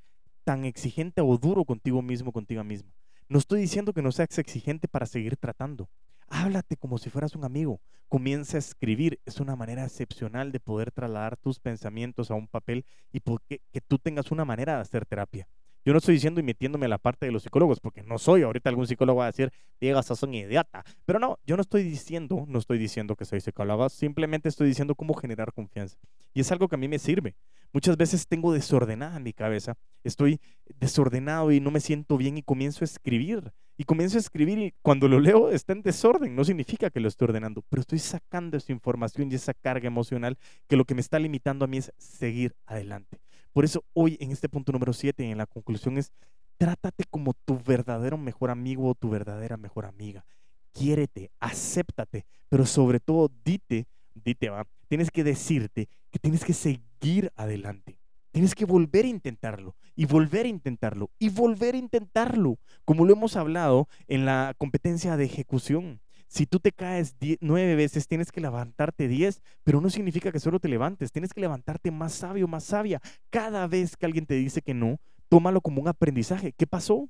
tan 0.46 0.66
exigente 0.66 1.22
o 1.22 1.38
duro 1.38 1.66
contigo 1.66 2.02
mismo, 2.02 2.32
contigo 2.32 2.64
misma. 2.64 2.92
No 3.32 3.38
estoy 3.38 3.62
diciendo 3.62 3.94
que 3.94 4.02
no 4.02 4.12
seas 4.12 4.40
exigente 4.40 4.88
para 4.88 5.06
seguir 5.06 5.38
tratando. 5.38 5.88
Háblate 6.30 6.78
como 6.78 6.98
si 6.98 7.12
fueras 7.12 7.36
un 7.36 7.44
amigo. 7.44 7.80
Comienza 8.08 8.58
a 8.58 8.60
escribir. 8.60 9.20
Es 9.24 9.40
una 9.40 9.56
manera 9.56 9.84
excepcional 9.86 10.52
de 10.52 10.60
poder 10.60 10.92
trasladar 10.92 11.38
tus 11.38 11.60
pensamientos 11.60 12.32
a 12.32 12.34
un 12.34 12.48
papel 12.48 12.86
y 13.14 13.22
que 13.48 13.82
tú 13.82 14.00
tengas 14.00 14.32
una 14.32 14.46
manera 14.46 14.78
de 14.78 14.82
hacer 14.82 15.06
terapia. 15.06 15.48
Yo 15.86 15.94
no 15.94 16.00
estoy 16.00 16.16
diciendo 16.16 16.40
y 16.40 16.44
metiéndome 16.44 16.86
a 16.86 16.90
la 16.90 16.98
parte 16.98 17.26
de 17.26 17.32
los 17.32 17.44
psicólogos, 17.44 17.80
porque 17.80 18.04
no 18.04 18.18
soy. 18.18 18.44
Ahorita 18.44 18.70
algún 18.70 18.88
psicólogo 18.88 19.20
va 19.20 19.26
a 19.26 19.32
decir, 19.32 19.52
Diego, 19.80 20.02
sos 20.04 20.24
un 20.24 20.34
idiota. 20.34 20.84
Pero 21.06 21.20
no, 21.20 21.40
yo 21.46 21.56
no 21.56 21.62
estoy 21.62 21.84
diciendo, 21.84 22.46
no 22.48 22.60
estoy 22.60 22.78
diciendo 22.78 23.16
que 23.16 23.26
soy 23.26 23.42
psicólogo, 23.42 23.90
simplemente 23.90 24.50
estoy 24.50 24.68
diciendo 24.68 24.96
cómo 24.96 25.14
generar 25.14 25.54
confianza. 25.54 25.98
Y 26.34 26.42
es 26.42 26.52
algo 26.52 26.68
que 26.68 26.76
a 26.76 26.78
mí 26.78 26.88
me 26.88 27.00
sirve. 27.00 27.36
Muchas 27.72 27.98
veces 27.98 28.28
tengo 28.28 28.52
desordenada 28.52 29.18
en 29.18 29.24
mi 29.24 29.34
cabeza, 29.34 29.76
estoy 30.04 30.40
desordenado 30.80 31.52
y 31.52 31.60
no 31.60 31.70
me 31.70 31.80
siento 31.80 32.18
bien 32.18 32.38
y 32.38 32.42
comienzo 32.42 32.84
a 32.84 32.86
escribir. 32.86 33.52
Y 33.78 33.86
comienzo 33.86 34.18
a 34.18 34.20
escribir 34.20 34.60
y 34.60 34.74
cuando 34.82 35.08
lo 35.08 35.20
leo 35.22 35.50
está 35.52 35.72
en 35.72 35.82
desorden, 35.82 36.36
no 36.36 36.44
significa 36.44 36.90
que 36.90 37.00
lo 37.00 37.08
estoy 37.08 37.28
ordenando, 37.30 37.64
pero 37.70 37.80
estoy 37.80 38.00
sacando 38.00 38.58
esa 38.58 38.74
información 38.74 39.32
y 39.32 39.36
esa 39.36 39.54
carga 39.54 39.88
emocional 39.88 40.38
que 40.68 40.76
lo 40.76 40.84
que 40.84 40.96
me 40.96 41.02
está 41.02 41.18
limitando 41.18 41.64
a 41.64 41.68
mí 41.70 41.78
es 41.78 41.94
seguir 41.98 42.56
adelante. 42.66 43.22
Por 43.54 43.66
eso 43.66 43.84
hoy 43.94 44.18
en 44.20 44.32
este 44.32 44.50
punto 44.50 44.72
número 44.72 44.94
7, 44.94 45.30
en 45.30 45.38
la 45.38 45.46
conclusión 45.46 45.98
es, 45.98 46.12
trátate 46.58 47.06
como 47.10 47.34
tu 47.34 47.58
verdadero 47.58 48.18
mejor 48.18 48.52
amigo 48.52 48.90
o 48.90 48.96
tu 48.96 49.10
verdadera 49.10 49.58
mejor 49.58 49.86
amiga. 49.86 50.26
Quiérete, 50.72 51.32
acéptate, 51.40 52.26
pero 52.48 52.66
sobre 52.66 53.00
todo 53.00 53.32
dite, 53.44 53.88
dite 54.14 54.50
va, 54.50 54.66
tienes 54.88 55.10
que 55.10 55.24
decirte 55.24 55.88
que 56.12 56.20
tienes 56.20 56.44
que 56.44 56.54
seguir 56.54 57.32
adelante. 57.36 57.98
Tienes 58.32 58.54
que 58.54 58.66
volver 58.66 59.06
a 59.06 59.10
intentarlo 59.10 59.76
y 59.96 60.06
volver 60.06 60.46
a 60.46 60.50
intentarlo 60.50 61.10
y 61.18 61.30
volver 61.30 61.74
a 61.74 61.80
intentarlo, 61.80 62.60
como 62.86 63.06
lo 63.06 63.14
hemos 63.14 63.36
hablado 63.36 63.88
en 64.08 64.26
la 64.26 64.54
competencia 64.58 65.18
de 65.18 65.26
ejecución. 65.26 66.00
Si 66.30 66.46
tú 66.46 66.62
te 66.62 66.72
caes 66.72 67.16
nueve 67.42 67.76
veces, 67.76 68.08
tienes 68.08 68.32
que 68.32 68.40
levantarte 68.40 69.10
diez, 69.10 69.42
pero 69.66 69.82
no 69.82 69.90
significa 69.90 70.32
que 70.32 70.40
solo 70.40 70.60
te 70.60 70.70
levantes, 70.70 71.12
tienes 71.12 71.34
que 71.34 71.42
levantarte 71.42 71.92
más 71.92 72.14
sabio, 72.14 72.48
más 72.48 72.64
sabia. 72.64 73.02
Cada 73.30 73.68
vez 73.68 73.98
que 73.98 74.06
alguien 74.06 74.26
te 74.26 74.36
dice 74.36 74.62
que 74.62 74.74
no, 74.74 75.00
tómalo 75.28 75.60
como 75.60 75.82
un 75.82 75.90
aprendizaje. 75.90 76.54
¿Qué 76.54 76.66
pasó? 76.66 77.10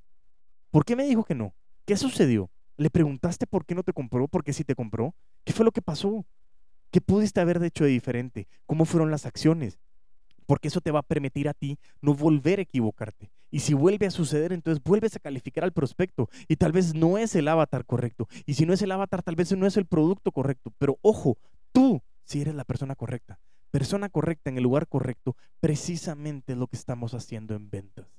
¿Por 0.72 0.86
qué 0.86 0.96
me 0.96 1.04
dijo 1.04 1.24
que 1.24 1.36
no? 1.36 1.54
¿Qué 1.86 1.96
sucedió? 1.98 2.50
¿Le 2.78 2.90
preguntaste 2.90 3.46
por 3.46 3.66
qué 3.66 3.76
no 3.76 3.84
te 3.84 3.94
compró? 3.94 4.28
¿Por 4.28 4.44
qué 4.44 4.54
sí 4.54 4.64
te 4.64 4.74
compró? 4.74 5.14
¿Qué 5.44 5.54
fue 5.54 5.66
lo 5.66 5.72
que 5.72 5.84
pasó? 5.84 6.26
¿Qué 6.90 7.02
pudiste 7.02 7.40
haber 7.40 7.62
hecho 7.62 7.84
de 7.84 7.92
diferente? 7.92 8.48
¿Cómo 8.66 8.86
fueron 8.86 9.12
las 9.12 9.28
acciones? 9.28 9.78
porque 10.50 10.70
eso 10.70 10.82
te 10.82 10.90
va 10.90 11.02
a 11.02 11.04
permitir 11.04 11.48
a 11.48 11.54
ti 11.54 11.78
no 12.02 12.16
volver 12.16 12.58
a 12.58 12.64
equivocarte. 12.64 13.30
Y 13.52 13.60
si 13.60 13.74
vuelve 13.74 14.06
a 14.08 14.12
suceder, 14.12 14.54
entonces 14.54 14.84
vuelves 14.84 15.16
a 15.16 15.20
calificar 15.20 15.64
al 15.64 15.74
prospecto 15.74 16.30
y 16.48 16.56
tal 16.56 16.72
vez 16.72 16.94
no 16.94 17.18
es 17.18 17.36
el 17.36 17.48
avatar 17.48 17.86
correcto. 17.86 18.28
Y 18.46 18.54
si 18.54 18.66
no 18.66 18.74
es 18.74 18.82
el 18.82 18.92
avatar, 18.92 19.24
tal 19.24 19.36
vez 19.36 19.56
no 19.56 19.66
es 19.66 19.78
el 19.78 19.86
producto 19.86 20.32
correcto. 20.32 20.74
Pero 20.78 20.98
ojo, 21.02 21.38
tú 21.72 22.02
si 22.24 22.42
eres 22.42 22.54
la 22.54 22.64
persona 22.64 22.96
correcta. 22.96 23.40
Persona 23.72 24.10
correcta 24.10 24.50
en 24.50 24.58
el 24.58 24.64
lugar 24.64 24.88
correcto, 24.88 25.36
precisamente 25.60 26.56
lo 26.56 26.68
que 26.68 26.76
estamos 26.76 27.14
haciendo 27.14 27.56
en 27.56 27.70
ventas. 27.70 28.19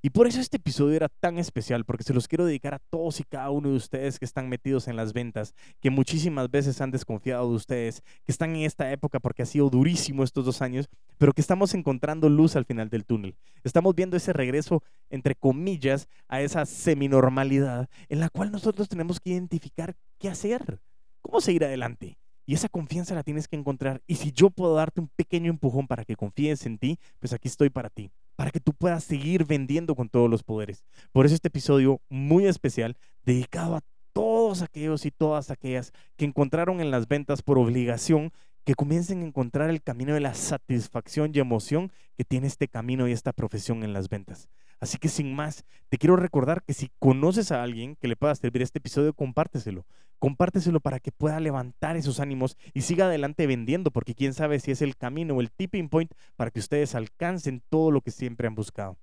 Y 0.00 0.10
por 0.10 0.28
eso 0.28 0.40
este 0.40 0.58
episodio 0.58 0.94
era 0.94 1.08
tan 1.08 1.38
especial, 1.38 1.84
porque 1.84 2.04
se 2.04 2.14
los 2.14 2.28
quiero 2.28 2.46
dedicar 2.46 2.72
a 2.72 2.78
todos 2.78 3.18
y 3.18 3.24
cada 3.24 3.50
uno 3.50 3.70
de 3.70 3.76
ustedes 3.76 4.20
que 4.20 4.24
están 4.24 4.48
metidos 4.48 4.86
en 4.86 4.94
las 4.94 5.12
ventas, 5.12 5.54
que 5.80 5.90
muchísimas 5.90 6.48
veces 6.50 6.80
han 6.80 6.92
desconfiado 6.92 7.48
de 7.48 7.56
ustedes, 7.56 8.02
que 8.24 8.30
están 8.30 8.54
en 8.54 8.62
esta 8.62 8.92
época 8.92 9.18
porque 9.18 9.42
ha 9.42 9.46
sido 9.46 9.68
durísimo 9.70 10.22
estos 10.22 10.44
dos 10.44 10.62
años, 10.62 10.88
pero 11.18 11.32
que 11.32 11.40
estamos 11.40 11.74
encontrando 11.74 12.28
luz 12.28 12.54
al 12.54 12.64
final 12.64 12.90
del 12.90 13.04
túnel. 13.04 13.34
Estamos 13.64 13.92
viendo 13.96 14.16
ese 14.16 14.32
regreso, 14.32 14.84
entre 15.10 15.34
comillas, 15.34 16.08
a 16.28 16.42
esa 16.42 16.64
seminormalidad 16.64 17.88
en 18.08 18.20
la 18.20 18.28
cual 18.30 18.52
nosotros 18.52 18.88
tenemos 18.88 19.18
que 19.18 19.30
identificar 19.30 19.96
qué 20.18 20.28
hacer, 20.28 20.80
cómo 21.22 21.40
seguir 21.40 21.64
adelante. 21.64 22.18
Y 22.48 22.54
esa 22.54 22.70
confianza 22.70 23.14
la 23.14 23.22
tienes 23.22 23.46
que 23.46 23.56
encontrar. 23.56 24.00
Y 24.06 24.14
si 24.14 24.32
yo 24.32 24.48
puedo 24.48 24.74
darte 24.74 25.02
un 25.02 25.08
pequeño 25.08 25.50
empujón 25.50 25.86
para 25.86 26.06
que 26.06 26.16
confíes 26.16 26.64
en 26.64 26.78
ti, 26.78 26.98
pues 27.18 27.34
aquí 27.34 27.46
estoy 27.46 27.68
para 27.68 27.90
ti, 27.90 28.10
para 28.36 28.50
que 28.50 28.58
tú 28.58 28.72
puedas 28.72 29.04
seguir 29.04 29.44
vendiendo 29.44 29.94
con 29.94 30.08
todos 30.08 30.30
los 30.30 30.42
poderes. 30.42 30.82
Por 31.12 31.26
eso 31.26 31.34
este 31.34 31.48
episodio 31.48 32.00
muy 32.08 32.46
especial, 32.46 32.96
dedicado 33.22 33.76
a 33.76 33.82
todos 34.14 34.62
aquellos 34.62 35.04
y 35.04 35.10
todas 35.10 35.50
aquellas 35.50 35.92
que 36.16 36.24
encontraron 36.24 36.80
en 36.80 36.90
las 36.90 37.06
ventas 37.06 37.42
por 37.42 37.58
obligación, 37.58 38.32
que 38.64 38.74
comiencen 38.74 39.20
a 39.20 39.26
encontrar 39.26 39.68
el 39.68 39.82
camino 39.82 40.14
de 40.14 40.20
la 40.20 40.32
satisfacción 40.32 41.32
y 41.34 41.40
emoción 41.40 41.92
que 42.16 42.24
tiene 42.24 42.46
este 42.46 42.66
camino 42.66 43.06
y 43.08 43.12
esta 43.12 43.34
profesión 43.34 43.82
en 43.82 43.92
las 43.92 44.08
ventas. 44.08 44.48
Así 44.80 44.98
que 44.98 45.08
sin 45.08 45.34
más, 45.34 45.64
te 45.88 45.98
quiero 45.98 46.16
recordar 46.16 46.62
que 46.62 46.74
si 46.74 46.90
conoces 46.98 47.50
a 47.50 47.62
alguien 47.62 47.96
que 47.96 48.08
le 48.08 48.16
pueda 48.16 48.34
servir 48.34 48.62
este 48.62 48.78
episodio, 48.78 49.12
compárteselo. 49.12 49.86
Compárteselo 50.18 50.80
para 50.80 51.00
que 51.00 51.12
pueda 51.12 51.40
levantar 51.40 51.96
esos 51.96 52.20
ánimos 52.20 52.56
y 52.74 52.82
siga 52.82 53.06
adelante 53.06 53.46
vendiendo, 53.46 53.90
porque 53.90 54.14
quién 54.14 54.34
sabe 54.34 54.58
si 54.60 54.70
es 54.70 54.82
el 54.82 54.96
camino 54.96 55.34
o 55.34 55.40
el 55.40 55.50
tipping 55.50 55.88
point 55.88 56.12
para 56.36 56.50
que 56.50 56.60
ustedes 56.60 56.94
alcancen 56.94 57.62
todo 57.68 57.90
lo 57.90 58.00
que 58.00 58.10
siempre 58.10 58.48
han 58.48 58.54
buscado. 58.54 58.98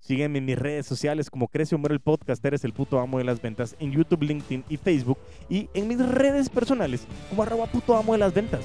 Sígueme 0.00 0.38
en 0.38 0.44
mis 0.44 0.58
redes 0.58 0.86
sociales 0.86 1.28
como 1.28 1.48
Crece 1.48 1.74
o 1.74 1.78
Muere 1.78 1.94
el 1.94 2.00
Podcast, 2.00 2.44
eres 2.44 2.64
el 2.64 2.72
puto 2.72 3.00
amo 3.00 3.18
de 3.18 3.24
las 3.24 3.42
ventas, 3.42 3.76
en 3.80 3.90
YouTube, 3.90 4.22
LinkedIn 4.22 4.64
y 4.68 4.76
Facebook, 4.76 5.18
y 5.48 5.68
en 5.74 5.88
mis 5.88 5.98
redes 5.98 6.48
personales 6.48 7.06
como 7.28 7.42
arroba 7.42 7.66
puto 7.66 7.96
amo 7.96 8.12
de 8.12 8.18
las 8.18 8.32
ventas. 8.32 8.64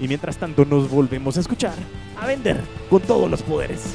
Y 0.00 0.08
mientras 0.08 0.38
tanto 0.38 0.64
nos 0.64 0.90
volvemos 0.90 1.36
a 1.36 1.40
escuchar, 1.40 1.74
a 2.18 2.26
vender 2.26 2.58
con 2.88 3.02
todos 3.02 3.30
los 3.30 3.42
poderes. 3.42 3.94